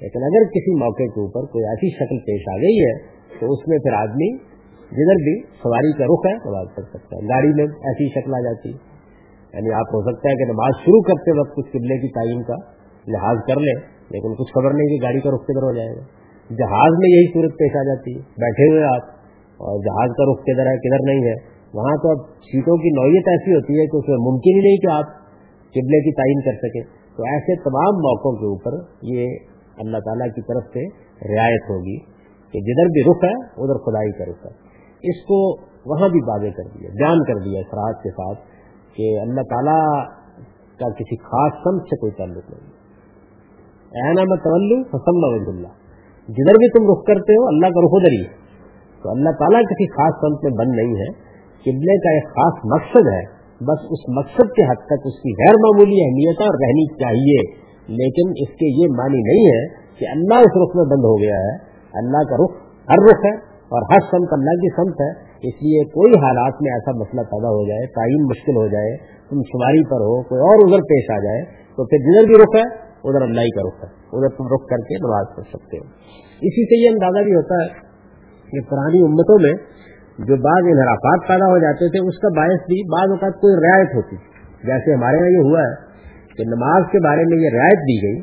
لیکن 0.00 0.22
اگر 0.22 0.50
کسی 0.50 0.74
موقع 0.74 1.02
کے 1.02 1.20
اوپر 1.20 1.52
کوئی 1.52 1.64
ایسی 1.64 1.90
شکل 1.96 2.18
پیش 2.18 2.42
آ 2.52 2.56
گئی 2.56 2.84
ہے 2.84 2.92
تو 3.40 3.52
اس 3.52 3.68
میں 3.68 3.78
پھر 3.78 3.92
آدمی 3.92 4.38
جدھر 4.92 5.14
بھی 5.14 5.42
سواری 5.42 5.92
کا 5.92 6.04
رخ 6.04 6.26
ہے 6.26 6.50
نماز 6.50 6.66
پڑھ 6.76 6.84
سکتا 6.84 7.16
ہے۔ 7.16 7.28
گاڑی 7.28 7.54
میں 7.54 7.64
ایسی 7.64 8.20
شکل 8.20 8.34
آ 8.34 8.38
جاتی۔ 8.38 8.72
ہے 8.72 8.91
یعنی 9.52 9.72
آپ 9.72 9.94
ہو 9.94 10.00
سکتا 10.02 10.30
ہے 10.30 10.34
کہ 10.34 10.44
نماز 10.52 10.78
شروع 10.84 11.00
کرتے 11.02 11.32
وقت 11.40 11.54
کچھ 11.56 11.70
قبلے 11.72 11.98
کی 11.98 12.08
تعین 12.12 12.42
کا 12.42 12.56
لحاظ 13.06 13.36
کر 13.46 13.60
لیں، 13.60 13.74
لیکن 14.10 14.34
کچھ 14.34 14.52
خبر 14.54 14.74
نہیں 14.74 14.86
کہ 14.86 14.98
گاڑی 15.02 15.20
کا 15.20 15.30
رخ 15.30 15.42
کدھر 15.46 15.62
ہو 15.62 15.72
جائے 15.76 15.96
گا۔ 15.96 16.04
جہاز 16.50 16.96
میں 16.98 17.10
یہی 17.10 17.26
صورت 17.32 17.58
پیش 17.58 17.76
آ 17.76 17.82
جاتی 17.82 18.14
ہے، 18.16 18.22
بیٹھے 18.44 18.68
ہوئے 18.70 18.82
آپ، 18.82 19.10
اور 19.60 19.82
جہاز 19.84 20.14
کا 20.16 20.32
رخ 20.32 20.40
کدھر 20.42 20.66
ہے، 20.66 20.76
کدھر 20.76 21.04
نہیں 21.04 21.24
ہے۔ 21.24 21.34
وہاں 21.74 21.96
تو 21.96 22.10
اب 22.10 22.24
سیٹوں 22.42 22.76
کی 22.76 22.90
نوعیت 22.90 23.28
ایسی 23.28 23.54
ہوتی 23.54 23.78
ہے 23.80 23.86
کہ 23.86 23.96
اس 23.96 24.08
میں 24.08 24.18
ممکن 24.18 24.56
ہی 24.56 24.64
نہیں 24.64 24.76
کہ 24.76 24.90
آپ 24.92 25.12
قبلے 25.74 26.00
کی 26.00 26.12
تعین 26.12 26.40
کر 26.40 26.58
سکیں۔ 26.58 26.82
تو 27.16 27.22
ایسے 27.22 27.56
تمام 27.56 28.00
موقعوں 28.02 28.34
کے 28.36 28.46
اوپر 28.46 28.76
یہ 29.02 29.36
اللہ 29.78 29.98
تعالیٰ 29.98 30.28
کی 30.34 30.42
طرف 30.42 30.64
سے 30.72 30.84
رعایت 31.34 31.70
ہوگی 31.70 31.98
کہ 32.54 32.60
جدھر 32.60 32.90
بھی 32.92 33.02
رخ 33.10 33.24
ہے، 33.24 33.34
ادھر 33.62 33.80
خدائی 33.86 34.12
کا 34.12 34.24
رخ 34.24 34.46
ہے۔ 34.46 34.52
اس 35.02 35.22
کو 35.24 35.38
وہاں 35.86 36.08
بھی 36.08 36.20
واضح 36.20 36.56
کر 36.56 36.68
دیا، 36.74 36.90
بیان 36.94 37.24
کر 37.24 37.44
دیا 37.44 37.62
سراج 37.70 37.94
کے 38.02 38.10
ساتھ 38.10 38.38
کہ 38.96 39.20
اللہ 39.20 39.40
تعالیٰ 39.40 40.06
کا 40.78 40.88
کسی 40.88 41.16
خاص 41.16 41.52
سمت 41.52 41.82
سے 41.82 41.96
کوئی 41.96 42.12
تعلق 42.12 42.50
نہیں 42.50 42.82
اینا 43.92 44.22
میں 44.24 44.36
تولو 44.36 44.80
حسم 44.80 45.48
اللہ۔ 45.48 45.68
جدھر 46.28 46.54
بھی 46.54 46.78
تم 46.78 46.92
رخ 46.92 47.04
کرتے 47.04 47.32
ہو، 47.32 47.46
اللہ 47.46 47.66
کا 47.66 47.80
رخ 47.80 47.90
ادھر 47.92 48.12
ہی 48.12 48.24
تو 49.02 49.10
اللہ 49.10 49.30
تعالیٰ 49.30 49.62
کسی 49.62 49.86
خاص 49.86 50.14
سمت 50.20 50.44
میں 50.44 50.52
بند 50.58 50.76
نہیں 50.76 51.00
ہے۔ 51.00 51.32
قبلے 51.62 51.98
کا 51.98 52.10
ایک 52.10 52.24
خاص 52.24 52.64
مقصد 52.64 53.12
ہے۔ 53.12 53.42
بس 53.60 53.78
اس 53.90 54.08
مقصد 54.08 54.52
کے 54.56 54.62
حد 54.62 54.86
تک 54.86 55.00
اس 55.04 55.14
کی 55.14 55.30
غیر 55.30 55.54
معمولی 55.54 56.04
اہمیت 56.04 56.40
اور 56.40 56.54
رہنی 56.54 56.86
چاہیے۔ 56.94 57.62
لیکن 57.88 58.30
اس 58.30 58.48
کے 58.48 58.82
یہ 58.82 58.86
معنی 58.98 59.18
نہیں 59.18 59.46
ہے 59.46 59.68
کہ 59.98 60.08
اللہ 60.10 60.34
اس 60.34 60.52
رخ 60.62 60.76
میں 60.76 60.84
بند 60.84 61.04
ہو 61.04 61.18
گیا 61.18 61.36
ہے۔ 61.36 61.54
اللہ 61.94 62.22
کا 62.22 62.36
رخ 62.36 62.50
ہر 62.90 63.04
رخ 63.04 63.24
ہے۔ 63.24 63.51
اور 63.72 63.84
ہر 63.90 64.02
سمت 64.10 64.32
اللہ 64.32 64.56
کی 64.62 64.70
سمت 64.76 65.00
ہے، 65.00 65.10
اس 65.48 65.60
لیے 65.62 65.84
کوئی 65.92 66.18
حالات 66.22 66.62
میں 66.62 66.72
ایسا 66.72 66.92
مسئلہ 66.96 67.22
پیدا 67.30 67.52
ہو 67.52 67.62
جائے 67.68 67.86
تعین 67.94 68.26
مشکل 68.26 68.56
ہو 68.56 68.66
جائے، 68.68 68.90
تم 69.30 69.42
شماری 69.42 69.84
پر 69.90 70.04
ہو، 70.06 70.22
کوئی 70.22 70.40
اور 70.40 70.64
ادھر 70.64 70.82
پیش 70.82 71.10
آ 71.10 71.18
جائے، 71.18 71.44
تو 71.78 71.86
پھر 71.86 72.02
جدھر 72.08 72.26
بھی 72.26 72.40
رخ 72.42 72.56
ہے، 72.56 72.64
ادھر 73.04 73.22
اللہ 73.22 73.40
ہی 73.40 73.50
کا 73.50 73.64
رخ 73.68 73.84
ہے، 73.84 73.88
ادھر 74.12 74.34
تم 74.38 74.50
رخ 74.54 74.66
کر 74.70 74.84
کے 74.88 74.98
نماز 74.98 75.30
پڑھ 75.36 75.46
سکتے 75.52 75.78
ہو۔ 75.78 75.84
اسی 76.42 76.64
سے 76.64 76.80
یہ 76.82 76.88
اندازہ 76.88 77.24
بھی 77.24 77.34
ہوتا 77.34 77.62
ہے 77.62 77.68
کہ 78.52 78.60
پرانی 78.70 79.00
امتوں 79.04 79.38
میں 79.42 79.54
جو 80.18 80.36
بعض 80.42 80.68
انحرافات 80.72 81.28
پیدا 81.28 81.46
ہو 81.50 81.58
جاتے 81.58 81.88
تھے، 81.88 82.04
اس 82.08 82.18
کا 82.18 82.28
باعث 82.36 82.66
بھی 82.66 82.82
بعض 82.92 83.10
اوقات 83.10 83.40
کوئی 83.40 83.54
رعایت 83.54 83.94
ہوتی۔ 83.94 84.16
جیسے 84.64 84.94
ہمارے 84.94 85.16
یہاں 85.16 85.30
یہ 85.30 85.48
ہوا 85.50 85.62
ہے 85.62 85.72
کہ 86.36 86.44
نماز 86.44 86.90
کے 86.92 87.00
بارے 87.06 87.24
میں 87.30 87.38
یہ 87.38 87.54
رعایت 87.54 87.80
دی 87.86 87.96
گئی 88.02 88.20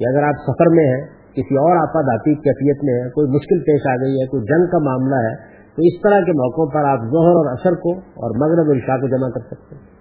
کہ 0.00 0.08
اگر 0.08 0.22
آپ 0.22 0.42
سفر 0.48 0.74
میں 0.74 0.84
ہیں 0.84 1.00
کسی 1.38 1.56
اور 1.56 1.76
آپاد 1.76 2.02
آتی 2.14 2.34
کیفیت 2.34 2.84
میں 2.84 2.94
ہے، 2.94 3.10
کوئی 3.10 3.26
مشکل 3.28 3.58
پیش 3.60 3.86
آ 3.86 3.94
گئی 3.94 4.20
ہے، 4.20 4.26
کوئی 4.26 4.42
جنگ 4.42 4.66
کا 4.70 4.78
معاملہ 4.78 5.14
ہے، 5.14 5.58
تو 5.74 5.82
اس 5.82 6.02
طرح 6.02 6.20
کے 6.20 6.32
موقعوں 6.32 6.66
پر 6.66 6.84
آپ 6.88 6.98
ظہر 6.98 7.38
اور 7.40 7.52
اثر 7.52 7.72
کو 7.74 7.98
اور 7.98 8.30
مغرب 8.36 8.68
اور 8.68 8.76
عشاء 8.76 8.96
کو 8.96 9.08
جمع 9.08 9.28
کر 9.30 9.40
سکتے 9.40 9.74
ہیں۔ 9.74 9.98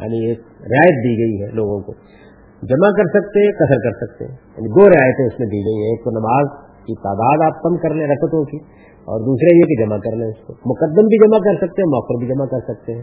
یعنی 0.00 0.28
ایک 0.28 0.38
رعایت 0.40 0.96
دی 1.04 1.14
گئی 1.22 1.42
ہے 1.42 1.56
لوگوں 1.56 1.80
کو۔ 1.80 1.92
جمع 2.62 2.90
کر 2.90 3.20
سکتے 3.20 3.44
ہیں 3.44 3.52
کثر 3.52 3.90
کر 3.90 4.06
سکتے۔ 4.06 4.24
ہیں 4.24 4.32
یعنی 4.32 4.68
دو 4.68 4.88
رعایتیں 4.88 5.26
اس 5.26 5.40
میں 5.40 5.46
دی 5.46 5.58
گئی 5.58 5.76
ہیں، 5.76 5.90
ایک 5.90 6.04
تو 6.04 6.10
نماز 6.10 6.46
کی 6.86 6.94
تعداد 6.94 7.46
آپ 7.46 7.62
کم 7.62 7.76
کر 7.76 7.94
لیں 7.94 8.06
رکتوں 8.06 8.44
کی، 8.44 8.56
اور 9.04 9.20
دوسرے 9.20 9.56
یہ 9.56 9.62
کہ 9.62 9.84
جمع 9.84 9.96
کر 9.96 10.16
لیں 10.16 10.28
اس 10.28 10.46
کو۔ 10.46 10.52
مقدم 10.52 11.04
بھی 11.06 11.26
جمع 11.26 11.38
کر 11.38 11.66
سکتے 11.66 11.82
ہیں 11.82 11.88
موقع 11.88 12.12
بھی 12.18 12.26
جمع 12.26 12.44
کر 12.44 12.74
سکتے 12.74 12.94
ہیں۔ 12.94 13.02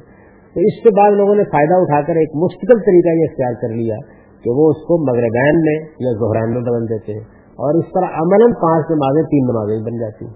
تو 0.54 0.60
اس 0.60 0.84
کے 0.84 0.90
بعد 0.90 1.12
لوگوں 1.12 1.36
نے 1.36 1.44
فائدہ 1.44 1.74
اٹھا 1.74 2.02
کر 2.02 2.16
ایک 2.16 2.30
مستقل 2.36 2.80
طریقہ 2.80 3.10
یہ 3.10 3.24
اختیار 3.30 3.54
کر 3.62 3.76
لیا 3.76 3.96
کہ 4.44 4.50
وہ 4.50 4.70
اس 4.70 4.78
کو 4.78 5.12
مغربین 5.12 5.62
میں 5.62 5.76
یا 6.00 6.12
زہران 6.12 6.54
میں 6.54 6.62
بدل 6.62 6.90
دیتے 6.90 7.14
ہیں۔ 7.14 7.41
اور 7.56 7.74
اس 7.74 7.86
طرح 7.94 8.06
عمل 8.06 8.54
پانچ 8.54 8.92
نمازیں، 8.92 9.24
تین 9.24 9.44
نمازیں 9.44 9.86
بن 9.86 10.00
جاتی 10.00 10.26
ہیں۔ 10.26 10.34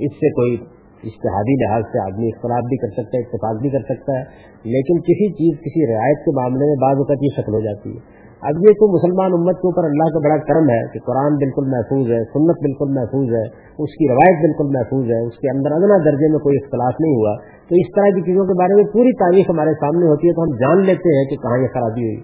اس 0.00 0.12
سے 0.12 0.30
کوئی 0.30 0.56
اشتہادی 1.04 1.64
لحاظ 1.64 1.82
سے 1.92 1.98
آدمی 1.98 2.26
اختلاف 2.26 2.64
بھی 2.64 2.76
کر 2.76 2.88
سکتا 2.88 3.18
ہے، 3.18 3.22
اتفاق 3.22 3.60
بھی 3.62 3.70
کر 3.70 3.78
سکتا 3.78 4.18
ہے، 4.18 4.22
لیکن 4.64 5.00
کسی 5.00 5.32
چیز، 5.32 5.60
کسی 5.60 5.94
رعایت 5.94 6.18
کے 6.24 6.36
معاملے 6.36 6.64
میں 6.66 6.76
بعض 6.82 6.96
اوقات 6.96 7.16
یہ 7.22 7.28
شکل 7.36 7.54
ہو 7.54 7.60
جاتی 7.60 7.90
ہے۔ 7.90 8.24
اب 8.42 8.50
یہ 8.50 8.72
تو 8.72 8.96
مسلمان 8.96 9.32
امت 9.32 9.54
کے 9.54 9.68
اوپر 9.68 9.84
اللہ 9.84 10.04
کا 10.04 10.18
بڑا 10.18 10.36
کرم 10.36 10.70
ہے 10.70 10.82
کہ 10.92 11.00
قرآن 11.06 11.34
بالکل 11.34 11.64
محفوظ 11.66 12.10
ہے، 12.10 12.24
سنت 12.24 12.56
بالکل 12.62 12.88
محفوظ 12.94 13.34
ہے، 13.34 13.44
اس 13.78 13.92
کی 13.94 14.08
روایت 14.08 14.40
بالکل 14.40 14.76
محفوظ 14.78 15.04
ہے، 15.04 15.26
اس 15.26 15.38
کے 15.38 15.56
اندر 15.56 15.72
ادنا 15.72 15.98
درجے 16.04 16.30
میں 16.30 16.38
کوئی 16.38 16.56
اختلاف 16.62 16.94
نہیں 17.00 17.14
ہوا۔ 17.14 17.36
تو 17.68 17.74
اس 17.74 17.86
طرح 17.96 18.04
کی 18.04 18.20
چیزوں 18.20 18.44
کے 18.44 18.52
بارے 18.52 18.74
میں 18.74 18.84
پوری 18.84 19.12
تاریخ 19.12 19.50
ہمارے 19.50 19.70
سامنے 19.72 20.06
ہوتی 20.06 20.28
ہے 20.28 20.32
تو 20.32 20.42
ہم 20.42 20.56
جان 20.56 20.86
لیتے 20.86 21.18
ہیں 21.18 21.24
کہ 21.24 21.36
کہاں 21.36 21.58
یہ 21.58 21.66
خرابی 21.74 22.02
ہوئی۔ 22.02 22.20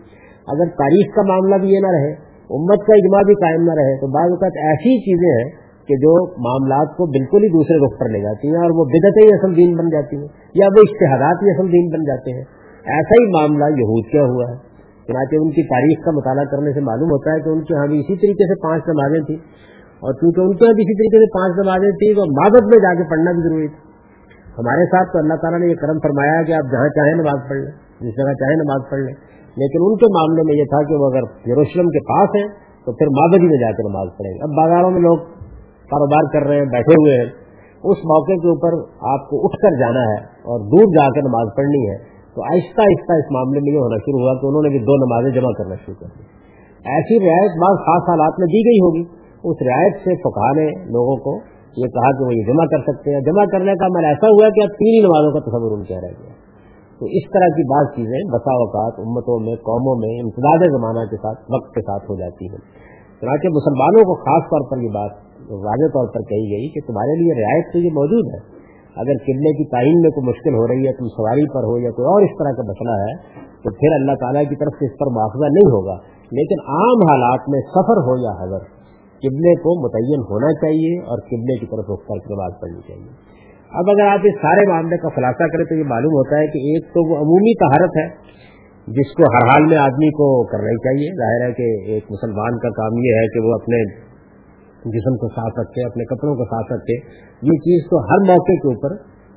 اگر 0.46 0.64
تاریخ 0.64 1.14
کا 1.14 1.22
معاملہ 1.22 1.54
بھی 1.60 1.68
یہ 1.68 1.80
نہ 1.80 1.86
رہے 1.86 2.29
امت 2.50 2.80
کا 2.86 2.92
اجماع 2.96 3.22
بھی 3.22 3.34
قائم 3.34 3.62
نہ 3.62 3.74
رہے 3.74 4.00
تو 4.00 4.06
بعض 4.06 4.30
اوقات 4.30 4.56
ایسی 4.56 4.92
چیزیں 5.00 5.32
ہیں 5.38 5.50
کہ 5.88 5.94
جو 5.94 6.12
معاملات 6.26 6.96
کو 6.96 7.06
بالکل 7.06 7.42
ہی 7.42 7.48
دوسرے 7.48 7.76
رخ 7.86 8.00
پر 8.00 8.08
لے 8.08 8.20
جاتی 8.20 8.48
ہیں 8.48 8.54
اور 8.54 8.70
وہ 8.70 8.84
بدتیں 8.84 9.22
ہی 9.22 9.28
اصل 9.34 9.56
دین 9.56 9.76
بن 9.76 9.88
جاتی 9.88 10.16
ہیں 10.16 10.28
یا 10.54 10.66
وہ 10.66 10.80
اشتہارات 10.80 11.42
ہی 11.42 11.50
اصل 11.50 11.72
دین 11.72 11.88
بن 11.88 12.02
جاتے 12.02 12.30
ہیں۔ 12.32 12.44
ایسا 12.86 13.14
ہی 13.20 13.26
معاملہ 13.26 13.64
یہود 13.64 14.12
کیا 14.12 14.22
ہوا 14.22 14.44
ہے۔ 14.50 14.56
چنانچہ 15.06 15.36
ان 15.36 15.50
کی 15.50 15.62
تاریخ 15.62 16.04
کا 16.04 16.10
مطالعہ 16.10 16.44
کرنے 16.44 16.72
سے 16.72 16.80
معلوم 16.80 17.08
ہوتا 17.08 17.30
ہے 17.32 17.40
کہ 17.40 17.48
ان 17.48 17.60
کے 17.60 17.74
یہاں 17.74 17.86
بھی 17.86 17.98
اسی 17.98 18.16
طریقے 18.16 18.54
سے 18.54 18.54
پانچ 18.62 18.82
نمازیں 18.88 19.20
تھیں۔ 19.20 19.40
اور 20.04 20.12
چونکہ 20.14 20.40
ان 20.40 20.56
کے 20.56 20.64
یہاں 20.64 20.74
بھی 20.74 20.82
اسی 20.82 20.94
طریقے 20.94 21.18
سے 21.18 21.28
پانچ 21.38 21.52
نمازیں 21.66 21.90
تھیں 21.90 22.14
تو 22.14 22.22
مادت 22.30 22.64
میں 22.66 22.78
جا 22.78 22.94
کے 22.94 23.10
پڑھنا 23.10 23.32
بھی 23.32 23.42
ضروری 23.48 23.68
تھی 23.68 23.90
ہمارے 24.58 24.84
ساتھ 24.84 25.12
تو 25.12 25.18
اللہ 25.18 25.34
تعالیٰ 25.34 25.60
نے 25.60 25.66
یہ 25.66 25.74
کرم 25.74 25.98
فرمایا 25.98 26.42
کہ 26.42 26.52
آپ 26.52 26.72
جہاں 26.72 26.88
چاہیں 26.88 27.14
نماز 27.14 27.48
پڑھ 27.48 27.58
لیں، 27.58 27.72
جس 28.00 28.16
جگہ 28.16 28.32
چاہیں 28.32 28.56
نماز 28.56 28.90
پڑھ 28.90 29.00
لیں۔ 29.00 29.14
لیکن 29.56 29.78
ان 29.82 29.96
کے 29.96 30.06
معاملے 30.06 30.42
میں 30.42 30.54
یہ 30.54 30.64
تھا 30.64 30.82
کہ 30.88 30.94
وہ 30.94 31.06
اگر 31.06 31.22
یروشلم 31.50 31.88
کے 31.88 31.98
پاس 31.98 32.28
ہیں 32.36 32.48
تو 32.86 32.92
پھر 32.92 33.06
مادری 33.06 33.48
میں 33.48 33.58
جا 33.58 33.70
کے 33.70 33.88
نماز 33.88 34.08
پڑھیں 34.18 34.32
گے۔ 34.32 34.42
اب 34.42 34.50
بازاروں 34.50 34.90
میں 34.90 35.00
لوگ 35.00 35.18
کاروبار 35.90 36.32
کر 36.32 36.48
رہے 36.48 36.56
ہیں، 36.56 36.64
بیٹھے 36.64 36.92
ہوئے 36.92 37.16
ہیں۔ 37.16 37.40
اس 37.84 37.98
موقع 37.98 38.32
کے 38.32 38.48
اوپر 38.48 38.72
آپ 38.94 39.30
کو 39.30 39.44
اٹھ 39.44 39.56
کر 39.56 39.78
جانا 39.78 40.00
ہے 40.00 40.24
اور 40.24 40.60
دور 40.60 40.84
جا 40.84 41.08
کر 41.08 41.22
نماز 41.22 41.48
پڑھنی 41.56 41.90
ہے۔ 41.90 41.96
تو 42.34 42.42
آہستہ 42.42 42.80
آہستہ 42.80 43.12
اس 43.12 43.30
معاملے 43.30 43.60
میں 43.60 43.72
یہ 43.72 43.78
ہونا 43.78 43.96
شروع 43.96 44.20
ہوا 44.20 44.40
کہ 44.40 44.46
انہوں 44.46 44.62
نے 44.62 44.68
بھی 44.68 44.78
دو 44.78 44.96
نمازیں 44.96 45.40
جمع 45.40 45.52
کرنا 45.58 45.74
شروع 45.74 45.94
کر 45.94 46.06
دی۔ 46.06 46.22
ایسی 46.84 47.20
رعایت 47.20 47.50
بعض 47.50 47.76
خاص 47.76 48.08
حالات 48.08 48.38
میں 48.38 48.46
دی 48.46 48.58
گئی 48.58 48.78
ہوگی۔ 48.78 49.04
اس 49.44 49.56
رعایت 49.66 49.94
سے 49.96 50.16
فکا 50.16 50.52
نے 50.52 50.66
لوگوں 50.66 51.16
کو 51.16 51.34
یہ 51.76 51.86
کہا 51.86 52.18
کہ 52.18 52.24
وہ 52.24 52.34
یہ 52.34 52.42
جمع 52.42 52.64
کر 52.64 52.92
سکتے 52.92 53.14
ہیں۔ 53.14 53.20
جمع 53.20 53.44
کرنے 53.44 53.72
کا 53.74 53.86
عمل 53.86 54.04
ایسا 54.04 54.26
ہوا 54.26 54.48
کہ 54.48 54.60
اب 54.62 54.68
تین 54.68 54.94
ہی 54.94 55.00
نمازوں 55.00 55.32
کا 55.32 55.40
تصور 55.40 55.78
ان 55.78 55.84
کے 55.84 55.94
رہ 55.94 56.22
گیا۔ 56.22 56.49
تو 57.00 57.06
اس 57.06 57.24
طرح 57.32 57.48
کی 57.48 57.64
بعض 57.68 57.86
چیزیں 57.96 58.30
بسا 58.30 58.52
اوقات 58.52 58.94
امتوں 58.98 59.38
میں، 59.40 59.56
قوموں 59.56 59.96
میں 59.96 60.20
امتداد 60.20 60.70
زمانہ 60.70 61.10
کے 61.10 61.16
ساتھ، 61.16 61.38
وقت 61.50 61.74
کے 61.74 61.80
ساتھ 61.80 62.10
ہو 62.10 62.16
جاتی 62.16 62.44
ہیں۔ 62.44 62.90
چنانچہ 63.20 63.46
مسلمانوں 63.48 64.02
کو 64.04 64.14
خاص 64.14 64.44
طور 64.46 64.70
پر 64.70 64.82
یہ 64.82 64.88
بات 64.88 65.12
واضح 65.50 65.88
طور 65.88 66.08
پر 66.14 66.20
کہی 66.20 66.46
گئی 66.50 66.68
کہ 66.68 66.80
تمہارے 66.86 67.18
لیے 67.20 67.32
رعایت 67.32 67.72
تو 67.72 67.78
یہ 67.78 67.90
موجود 67.92 68.34
ہے۔ 68.34 68.40
اگر 68.96 69.16
قلعے 69.26 69.52
کی 69.52 69.64
تعین 69.70 70.00
میں 70.00 70.10
کوئی 70.10 70.28
مشکل 70.28 70.54
ہو 70.54 70.68
رہی 70.68 70.86
ہے، 70.86 70.92
تم 70.92 71.06
سواری 71.06 71.46
پر 71.54 71.64
ہو 71.64 71.78
یا 71.78 71.90
کوئی 71.90 72.06
اور 72.06 72.22
اس 72.22 72.34
طرح 72.38 72.52
کا 72.56 72.62
مسئلہ 72.62 72.96
ہے، 73.00 73.12
تو 73.62 73.70
پھر 73.70 73.94
اللہ 73.94 74.12
تعالیٰ 74.20 74.42
کی 74.48 74.56
طرف 74.56 74.72
سے 74.78 74.84
اس 74.86 74.98
پر 74.98 75.06
مواخذہ 75.06 75.48
نہیں 75.52 75.70
ہوگا۔ 75.70 75.96
لیکن 76.32 76.58
عام 76.68 76.98
حالات 77.10 77.48
میں 77.48 77.60
سفر 77.60 77.96
ہو 78.08 78.16
یا 78.16 78.32
حضر، 78.42 78.62
قبلے 79.24 79.54
کو 79.54 79.84
متعین 79.84 80.20
ہونا 80.20 80.52
چاہیے 80.52 81.00
اور 81.00 81.18
قبلے 81.18 81.58
کی 81.58 81.66
طرف 81.66 81.84
رخ 81.90 82.00
کر 82.08 82.28
کے 82.28 82.34
بات 82.34 82.60
پڑھنی 82.60 82.80
چاہیے۔ 82.80 83.29
اب 83.70 83.84
اگر 83.90 84.06
آپ 84.06 84.20
اس 84.24 84.34
سارے 84.42 84.68
معاملے 84.68 84.96
کا 84.96 85.08
خلاصہ 85.08 85.42
کریں 85.42 85.64
تو 85.64 85.74
یہ 85.74 85.84
معلوم 85.84 86.12
ہوتا 86.12 86.36
ہے 86.36 86.46
کہ 86.46 86.58
ایک 86.58 86.84
تو 86.86 87.10
وہ 87.10 87.16
عمومی 87.16 87.54
طہارت 87.54 87.90
ہے، 87.96 88.08
جس 88.86 89.14
کو 89.14 89.22
ہر 89.22 89.46
حال 89.46 89.62
میں 89.68 89.76
آدمی 89.76 90.10
کو 90.10 90.44
کرنا 90.44 90.70
ہی 90.70 90.76
چاہیے۔ 90.76 91.10
ظاہر 91.16 91.48
ہے 91.48 91.54
کہ 91.54 91.90
ایک 91.90 92.04
مسلمان 92.10 92.58
کا 92.58 92.68
کام 92.68 92.92
یہ 92.98 93.12
ہے 93.14 93.26
کہ 93.26 93.40
وہ 93.40 93.54
اپنے 93.54 93.84
جسم 94.80 95.16
کو 95.16 95.28
صاف 95.28 95.52
رکھے، 95.58 95.86
اپنے 95.86 96.04
کپڑوں 96.04 96.34
کو 96.34 96.44
صاف 96.44 96.72
رکھے۔ 96.72 96.94
یہ 97.42 97.58
چیز 97.58 97.90
تو 97.90 97.96
ہر 98.04 98.28
موقع 98.28 98.52
کے 98.52 98.68
اوپر 98.68 98.90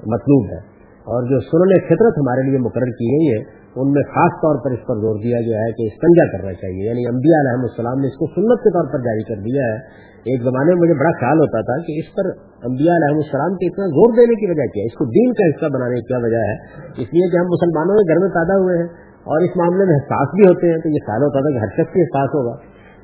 مطلوب 0.08 0.46
ہے۔ 0.52 0.74
اور 1.04 1.24
جو 1.24 1.40
سنن 1.40 1.86
فطرت 1.86 2.14
ہمارے 2.18 2.50
لیے 2.50 2.58
مقرر 2.58 2.86
کی 2.86 3.06
گئی 3.06 3.34
ہے 3.34 3.64
ان 3.76 3.92
میں 3.92 4.04
خاص 4.04 4.32
طور 4.32 4.66
پر 4.66 4.72
اس 4.72 4.80
پر 4.88 4.96
زور 4.96 5.16
دیا 5.24 5.38
گیا 5.42 5.60
ہے 5.60 5.72
کہ 5.72 5.84
استنجا 5.86 6.38
کرنا 6.38 6.54
چاہیے۔ 6.54 6.90
یعنی 6.90 7.06
انبیاء 7.08 7.40
علیہ 7.40 7.62
السلام 7.62 8.00
نے 8.00 8.08
اس 8.08 8.14
کو 8.14 8.26
سنت 8.26 8.64
کے 8.64 8.70
طور 8.70 8.94
پر 8.94 9.00
جاری 9.00 9.24
کر 9.24 9.42
دیا 9.42 9.64
ہے 9.74 10.04
ایک 10.32 10.44
زمانے 10.44 10.74
میں 10.74 10.82
مجھے 10.82 10.94
بڑا 10.94 11.12
خیال 11.20 11.40
ہوتا 11.40 11.62
تھا 11.62 11.76
کہ 11.88 11.96
اس 12.00 12.10
پر 12.18 12.28
انبیاء 12.68 12.98
علیہ 12.98 13.16
السلام 13.16 13.56
کے 13.56 13.70
اتنا 13.72 13.88
زور 13.96 14.14
دینے 14.20 14.36
کی 14.36 14.50
وجہ 14.52 14.68
کیا 14.76 14.84
ہے؟ 14.84 14.92
اس 14.92 14.98
کو 15.00 15.06
دین 15.16 15.34
کا 15.40 15.48
حصہ 15.48 15.72
بنانے 15.74 15.96
کی 15.96 16.06
کیا 16.08 16.20
وجہ 16.24 16.44
ہے؟ 16.50 16.56
اس 17.04 17.10
لیے 17.18 17.32
کہ 17.32 17.38
ہم 17.38 17.50
مسلمانوں 17.56 17.98
کے 18.00 18.14
گھر 18.14 18.22
میں 18.26 18.30
پیدا 18.38 18.56
ہوئے 18.60 18.78
ہیں 18.78 18.88
اور 19.32 19.48
اس 19.48 19.58
معاملے 19.58 19.90
میں 19.90 19.96
احساس 19.96 20.28
بھی 20.36 20.46
ہوتے 20.48 20.72
ہیں، 20.72 20.78
تو 20.78 20.90
یہ 20.90 21.04
خیال 21.08 21.26
ہوتا 21.28 21.40
تھا 21.40 21.52
کہ 21.52 21.58
ہر 21.58 21.74
شخص 21.78 21.94
کی 21.94 22.02
احساس 22.02 22.30
ہوگا۔ 22.36 22.56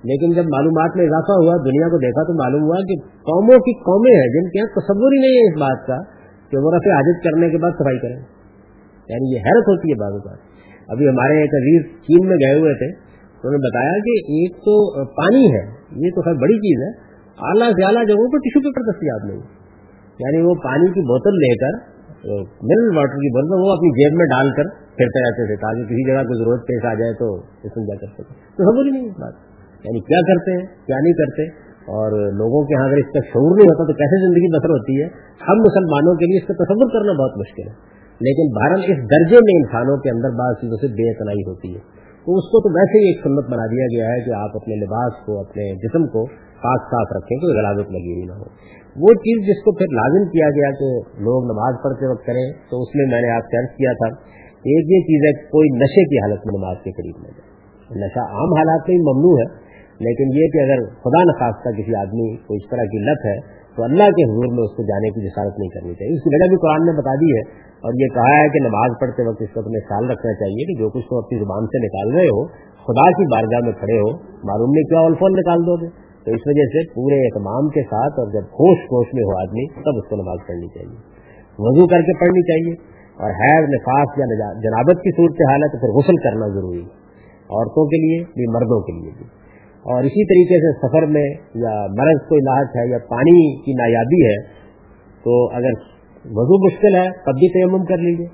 لیکن 0.03 0.31
جب 0.31 0.43
معلومات 0.43 0.95
میں 0.95 1.05
اضافہ 1.05 1.35
ہوا، 1.43 1.55
دنیا 1.65 1.89
کو 1.89 1.97
دیکھا، 1.97 2.23
تو 2.23 2.33
معلوم 2.33 2.63
ہوا 2.63 2.75
کہ 2.75 2.95
قوموں 3.29 3.57
کی 3.57 3.73
قومیں 3.79 4.11
ہیں 4.11 4.27
جن 4.27 4.49
کے 4.49 4.59
یہاں 4.59 4.79
تصور 4.79 5.11
ہی 5.11 5.19
نہیں 5.19 5.35
ہے 5.39 5.47
اس 5.47 5.59
بات 5.59 5.87
کا 5.87 5.97
کہ 6.51 6.57
وہ 6.57 6.71
رفع 6.75 6.93
حاجت 6.93 7.23
کرنے 7.23 7.49
کے 7.49 7.57
بعد 7.57 7.71
صفائی 7.71 7.99
کریں۔ 7.99 8.19
یعنی 9.09 9.35
یہ 9.35 9.39
حیرت 9.39 9.67
ہوتی 9.67 9.91
ہے 9.91 9.99
بعض 9.99 10.13
بات 10.13 10.37
ابھی 10.89 11.09
ہمارے 11.09 11.37
ایک 11.37 11.53
عزیز 11.53 11.83
چین 12.07 12.27
میں 12.27 12.35
گئے 12.35 12.59
ہوئے 12.59 12.73
تھے 12.73 12.89
انہوں 12.89 13.51
نے 13.51 13.57
بتایا 13.57 13.91
کہ 14.05 14.15
ایک 14.37 14.55
تو 14.55 15.05
پانی 15.05 15.43
ہے، 15.53 15.61
یہ 16.05 16.15
تو 16.15 16.21
خیر 16.21 16.33
بڑی 16.33 16.57
چیز 16.57 16.81
ہے 16.83 17.08
اعلیٰ 17.41 17.71
سے 17.71 17.85
اعلیٰ 17.85 18.07
جگہوں 18.07 18.27
پر 18.31 18.37
ٹیشو 18.37 18.59
پیپر 18.59 18.81
دستیاب 18.91 19.21
نہیں۔ 19.25 19.41
یعنی 20.19 20.41
وہ 20.41 20.53
پانی 20.63 20.87
کی 20.87 21.01
بوتل 21.01 21.35
لے 21.35 21.55
کر 21.55 21.99
منرل 22.43 22.97
واٹر 22.97 23.15
کی 23.15 23.29
بوتل، 23.29 23.61
وہ 23.63 23.71
اپنی 23.71 23.89
جیب 23.89 24.17
میں 24.17 24.25
ڈال 24.25 24.49
کر 24.49 24.63
پھرتے 24.79 25.19
رہتے 25.19 25.47
تھے، 25.47 25.55
تاکہ 25.55 25.83
کسی 25.83 26.03
جگہ 26.07 26.23
کو 26.23 26.33
ضرورت 26.43 26.61
پیش 26.61 26.85
آ 26.85 26.93
جائے 26.93 27.13
تو 27.13 27.39
جا 27.65 27.95
کر 27.95 28.07
سکے 28.13 28.33
تو 28.33 28.61
سب 28.67 28.91
نہیں 28.91 29.05
اس 29.05 29.19
بات۔ 29.19 29.33
یعنی 29.85 29.99
کیا 29.99 30.21
کرتے 30.21 30.51
ہیں، 30.51 30.65
کیا 30.85 30.95
نہیں 30.99 31.13
کرتے۔ 31.13 31.69
اور 31.79 32.11
لوگوں 32.33 32.63
کے 32.63 32.75
یہاں 32.75 32.87
اگر 32.87 32.97
اس 32.97 33.05
کا 33.05 33.19
شعور 33.19 33.55
نہیں 33.55 33.65
ہوتا 33.65 33.83
تو 33.83 33.93
کیسے 33.93 34.25
زندگی 34.25 34.57
بسر 34.57 34.69
ہوتی 34.69 35.01
ہے؟ 35.01 35.07
ہم 35.47 35.57
مسلمانوں 35.59 36.15
کے 36.15 36.25
لیے 36.25 36.37
اس 36.37 36.47
کا 36.47 36.53
تصور 36.53 36.87
کرنا 36.93 37.11
بہت 37.11 37.37
مشکل 37.37 37.67
ہے۔ 37.67 37.75
لیکن 38.19 38.45
بھارت 38.53 38.79
اس 38.83 38.97
درجے 38.97 39.35
میں 39.35 39.55
انسانوں 39.55 39.97
کے 39.97 40.09
اندر 40.09 40.29
بعض 40.29 40.53
چیزوں 40.61 40.77
سے 40.77 40.87
بے 40.87 41.09
اطلاعی 41.09 41.43
ہوتی 41.47 41.69
ہے۔ 41.75 41.79
تو 42.25 42.37
اس 42.37 42.45
کو 42.45 42.61
تو 42.61 42.69
ویسے 42.69 42.97
ہی 42.99 43.07
ایک 43.07 43.19
سنت 43.23 43.45
بنا 43.53 43.65
دیا 43.65 43.85
گیا 43.85 44.07
ہے 44.13 44.19
کہ 44.25 44.31
آپ 44.31 44.51
اپنے 44.55 44.75
لباس 44.75 45.13
کو، 45.25 45.39
اپنے 45.39 45.75
جسم 45.75 46.07
کو 46.07 46.25
پاک 46.63 46.89
صاف 46.91 47.15
رکھیں 47.17 47.37
کوئی 47.37 47.57
غلازت 47.57 47.91
لگی 47.91 48.13
ہوئی 48.13 48.25
نہ 48.25 48.37
ہو۔ 48.39 48.47
وہ 49.05 49.13
چیز 49.19 49.45
جس 49.47 49.61
کو 49.65 49.71
پھر 49.71 49.93
لازم 49.93 50.25
کیا 50.29 50.49
گیا 50.49 50.71
کہ 50.79 50.89
لوگ 51.23 51.45
نماز 51.45 51.77
پڑھتے 51.83 52.11
وقت 52.11 52.25
کریں، 52.25 52.45
تو 52.69 52.81
اس 52.81 52.95
میں 52.95 53.05
میں 53.05 53.21
نے 53.21 53.29
آپ 53.29 53.51
سے 53.51 53.59
عرض 53.59 53.75
کیا 53.77 53.93
تھا 53.93 54.09
ایک 54.69 54.89
یہ 54.89 55.05
چیز 55.09 55.25
ہے 55.25 55.31
کوئی 55.51 55.69
نشے 55.75 56.03
کی 56.03 56.17
حالت 56.17 56.47
میں 56.47 56.55
نماز 56.57 56.81
کے 56.83 56.91
قریب 56.91 57.21
نہ 57.21 57.29
جائے۔ 57.29 57.99
نشہ 57.99 58.25
عام 58.37 58.55
حالات 58.57 58.89
میں 58.89 58.97
ممنوع 58.99 59.35
ہے، 59.39 59.45
لیکن 60.07 60.35
یہ 60.39 60.51
کہ 60.55 60.59
اگر 60.63 60.83
خدا 61.05 61.21
نخواستہ 61.23 61.71
کسی 61.77 61.95
آدمی 61.95 62.27
کو 62.47 62.53
اس 62.53 62.67
طرح 62.71 62.89
کی 62.91 62.99
لت 63.05 63.25
ہے، 63.25 63.37
تو 63.75 63.83
اللہ 63.83 64.11
کے 64.17 64.25
حضور 64.31 64.51
میں 64.57 64.63
اس 64.63 64.75
کو 64.75 64.83
جانے 64.83 65.09
کی 65.09 65.23
جسارت 65.27 65.59
نہیں 65.59 65.69
کرنی 65.69 65.93
چاہیے۔ 65.93 66.13
اس 66.13 66.23
کی 66.23 66.35
وجہ 66.35 66.49
بھی 66.49 66.57
قرآن 66.57 66.85
نے 66.85 66.95
بتا 66.97 67.15
دی 67.15 67.31
ہے 67.37 67.43
اور 67.83 67.93
یہ 67.93 68.13
کہا 68.13 68.35
ہے 68.37 68.47
کہ 68.49 68.59
نماز 68.59 68.95
پڑھتے 69.01 69.27
وقت 69.27 69.41
اس 69.41 69.57
وقت 69.57 69.67
میں 69.67 69.81
خیال 69.89 70.09
رکھنا 70.09 70.33
چاہیے 70.33 70.67
کہ 70.69 70.75
جو 70.79 70.89
کچھ 70.89 71.07
تم 71.09 71.15
اپنی 71.15 71.39
زبان 71.39 71.67
سے 71.67 71.81
نکال 71.85 72.13
رہے 72.15 72.25
ہو، 72.25 72.41
خدا 72.87 73.05
کی 73.11 73.27
بارگاہ 73.33 73.65
میں 73.65 73.73
کھڑے 73.73 73.97
ہو، 73.99 74.09
معلوم 74.43 74.71
نہیں 74.71 74.89
کیا 74.89 74.99
الفون 74.99 75.31
نکال 75.31 75.59
دو 75.59 75.75
گے۔ 75.81 76.08
تو 76.25 76.31
اس 76.31 76.41
وجہ 76.45 76.65
سے 76.65 76.93
پورے 76.93 77.15
اہتمام 77.15 77.69
کے 77.69 77.81
ساتھ 77.83 78.19
اور 78.19 78.27
جب 78.27 78.45
ہوش 78.45 78.77
ہوش 78.77 79.07
میں 79.13 79.23
ہو 79.23 79.41
آدمی، 79.41 79.65
تب 79.73 80.03
اس 80.03 80.09
کو 80.09 80.15
نماز 80.15 80.47
پڑھنی 80.47 80.67
چاہیے۔ 80.67 80.97
وضو 81.59 81.87
کر 81.87 82.01
کے 82.01 82.19
پڑھنی 82.19 82.41
چاہیے۔ 82.41 82.99
اور 83.19 83.29
حیض 83.29 83.69
نفاس 83.69 84.07
یا 84.17 84.53
جنابت 84.53 85.01
کی 85.01 85.11
صورت 85.15 85.31
حال 85.31 85.63
ہے 85.63 85.67
تو 85.67 85.77
پھر 85.77 85.89
غسل 85.89 86.15
کرنا 86.15 86.47
ضروری 86.47 86.79
ہے، 86.79 86.89
عورتوں 87.49 87.85
کے 87.85 87.97
لیے 87.97 88.23
بھی، 88.23 88.53
مردوں 88.53 88.81
کے 88.81 88.91
لیے 88.91 89.11
بھی۔ 89.17 89.25
اور 89.83 90.03
اسی 90.03 90.25
طریقے 90.25 90.55
سے 90.55 90.87
سفر 90.87 91.05
میں 91.05 91.29
یا 91.55 91.81
مرض 91.81 92.27
کوئی 92.29 92.41
لاحق 92.41 92.77
ہے 92.77 92.91
یا 92.91 92.97
پانی 93.09 93.61
کی 93.61 93.71
نایابی 93.73 94.25
ہے، 94.25 94.43
تو 95.23 95.55
اگر 95.55 95.71
وضو 96.25 96.65
مشکل 96.65 96.95
ہے، 96.95 97.09
تب 97.09 97.31
بھی 97.31 97.49
تیمم 97.49 97.85
کر 97.85 97.97
لیجیے 97.97 98.27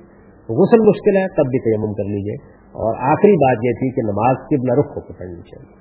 غسل 0.48 0.88
مشکل 0.88 1.16
ہے، 1.16 1.28
تب 1.28 1.42
بھی 1.42 1.58
تیمم 1.58 1.92
کر 1.92 2.04
لیجیے 2.04 2.34
اور 2.66 2.94
آخری 2.98 3.32
بات 3.32 3.64
یہ 3.64 3.72
تھی 3.72 3.90
کہ 3.90 4.02
نماز 4.02 4.36
کی 4.48 4.56
رخ 4.80 4.94
کو 4.94 5.00
پکڑنی 5.00 5.40
چاہیے۔ 5.42 5.75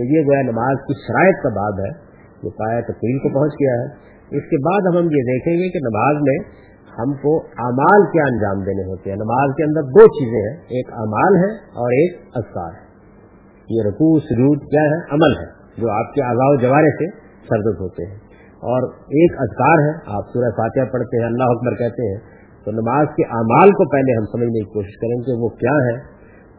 تو 0.00 0.04
یہ 0.04 0.20
گویا 0.20 0.42
نماز 0.42 0.76
کی 0.88 0.94
شرائط 0.94 1.42
کا 1.42 1.48
بعد 1.48 1.72
ہے 1.72 1.90
جو 2.42 2.50
پایا 2.50 2.80
تفریح 2.80 3.18
کو 3.18 3.28
پہنچ 3.28 3.52
گیا 3.52 3.72
ہے۔ 3.72 3.86
اس 4.36 4.44
کے 4.50 4.56
بعد 4.56 4.96
ہم 4.96 5.04
یہ 5.04 5.22
دیکھیں 5.22 5.52
گے 5.52 5.68
کہ 5.68 5.78
نماز 5.78 6.16
میں 6.22 6.60
ہم 6.98 7.12
کو 7.12 7.36
اعمال 7.40 8.10
کیا 8.12 8.22
انجام 8.22 8.64
دینے 8.64 8.90
ہوتے 8.90 9.10
ہیں۔ 9.10 9.16
نماز 9.16 9.50
کے 9.56 9.64
اندر 9.64 9.82
دو 9.82 10.06
چیزیں 10.06 10.50
ہیں، 10.50 10.56
ایک 10.56 10.92
اعمال 10.92 11.36
ہے 11.36 11.52
اور 11.54 11.92
ایک 11.92 12.16
اذکار 12.34 12.72
ہے۔ 12.72 12.90
یہ 13.70 13.82
رقو 13.88 14.20
سجود 14.20 14.58
کیا 14.70 14.82
ہے؟ 14.82 15.14
عمل 15.14 15.38
ہے، 15.38 15.80
جو 15.80 15.90
آپ 15.90 16.14
کے 16.14 16.22
آزا 16.22 16.62
جوارے 16.62 16.90
سے 16.90 17.16
سرد 17.20 17.80
ہوتے 17.80 18.06
ہیں۔ 18.10 18.16
اور 18.56 18.82
ایک 18.92 19.32
اذکار 19.38 19.78
ہے، 19.78 19.92
آپ 20.06 20.24
سورہ 20.32 20.50
فاتحہ 20.50 20.92
پڑھتے 20.92 21.18
ہیں، 21.18 21.26
اللہ 21.26 21.44
اکبر 21.44 21.74
کہتے 21.74 22.12
ہیں۔ 22.12 22.20
تو 22.64 22.70
نماز 22.70 23.06
کے 23.16 23.24
اعمال 23.24 23.70
کو 23.70 23.90
پہلے 23.90 24.18
ہم 24.18 24.24
سمجھنے 24.24 24.58
کی 24.58 24.72
کوشش 24.72 24.96
کریں 24.96 25.24
کہ 25.24 25.42
وہ 25.42 25.48
کیا 25.48 25.74
ہے 25.74 25.96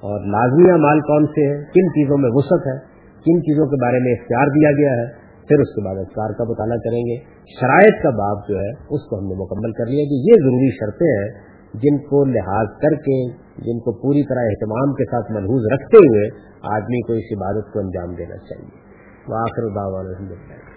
اور 0.01 0.19
لازمی 0.19 0.71
اعمال 0.71 0.99
کون 0.99 1.25
سے 1.25 1.47
ہیں؟ 1.47 1.63
کن 1.63 1.89
چیزوں 1.89 2.17
میں 2.17 2.29
وسعت 2.33 2.67
ہے؟ 2.67 2.90
کن 3.25 3.41
چیزوں 3.41 3.65
کے 3.65 3.81
بارے 3.81 3.99
میں 3.99 4.11
اختیار 4.11 4.47
دیا 4.47 4.71
گیا 4.71 5.01
ہے، 5.01 5.05
پھر 5.47 5.59
اس 5.59 5.67
کے 5.67 5.85
بعد 5.85 5.95
اختیار 5.95 6.29
کا 6.29 6.43
مطالعہ 6.43 6.77
کریں 6.77 7.01
گے۔ 7.01 7.17
شرائط 7.59 8.03
کا 8.03 8.09
باب 8.09 8.37
جو 8.49 8.59
ہے، 8.59 8.69
اس 8.69 9.09
کو 9.09 9.19
ہم 9.19 9.25
نے 9.27 9.35
مکمل 9.35 9.71
کر 9.71 9.85
لیا۔ 9.85 10.05
کہ 10.05 10.13
یہ 10.13 10.33
ضروری 10.43 10.69
شرطیں 10.69 11.07
ہیں، 11.07 11.51
جن 11.73 11.97
کو 11.97 12.25
لحاظ 12.25 12.67
کر 12.81 12.95
کے، 12.95 13.29
جن 13.57 13.79
کو 13.79 13.91
پوری 14.01 14.23
طرح 14.23 14.39
اہتمام 14.39 14.93
کے 14.93 15.05
ساتھ 15.05 15.31
ملحوظ 15.31 15.61
رکھتے 15.73 15.97
ہوئے 15.97 16.29
آدمی 16.61 17.01
کو 17.01 17.13
اس 17.13 17.37
عبادت 17.37 17.73
کو 17.73 17.79
انجام 17.79 18.15
دینا 18.15 18.37
چاہیے۔ 18.37 18.81
وہ 19.27 19.35
آخر 19.35 19.63
الحمد 19.99 20.31
للہ 20.31 20.70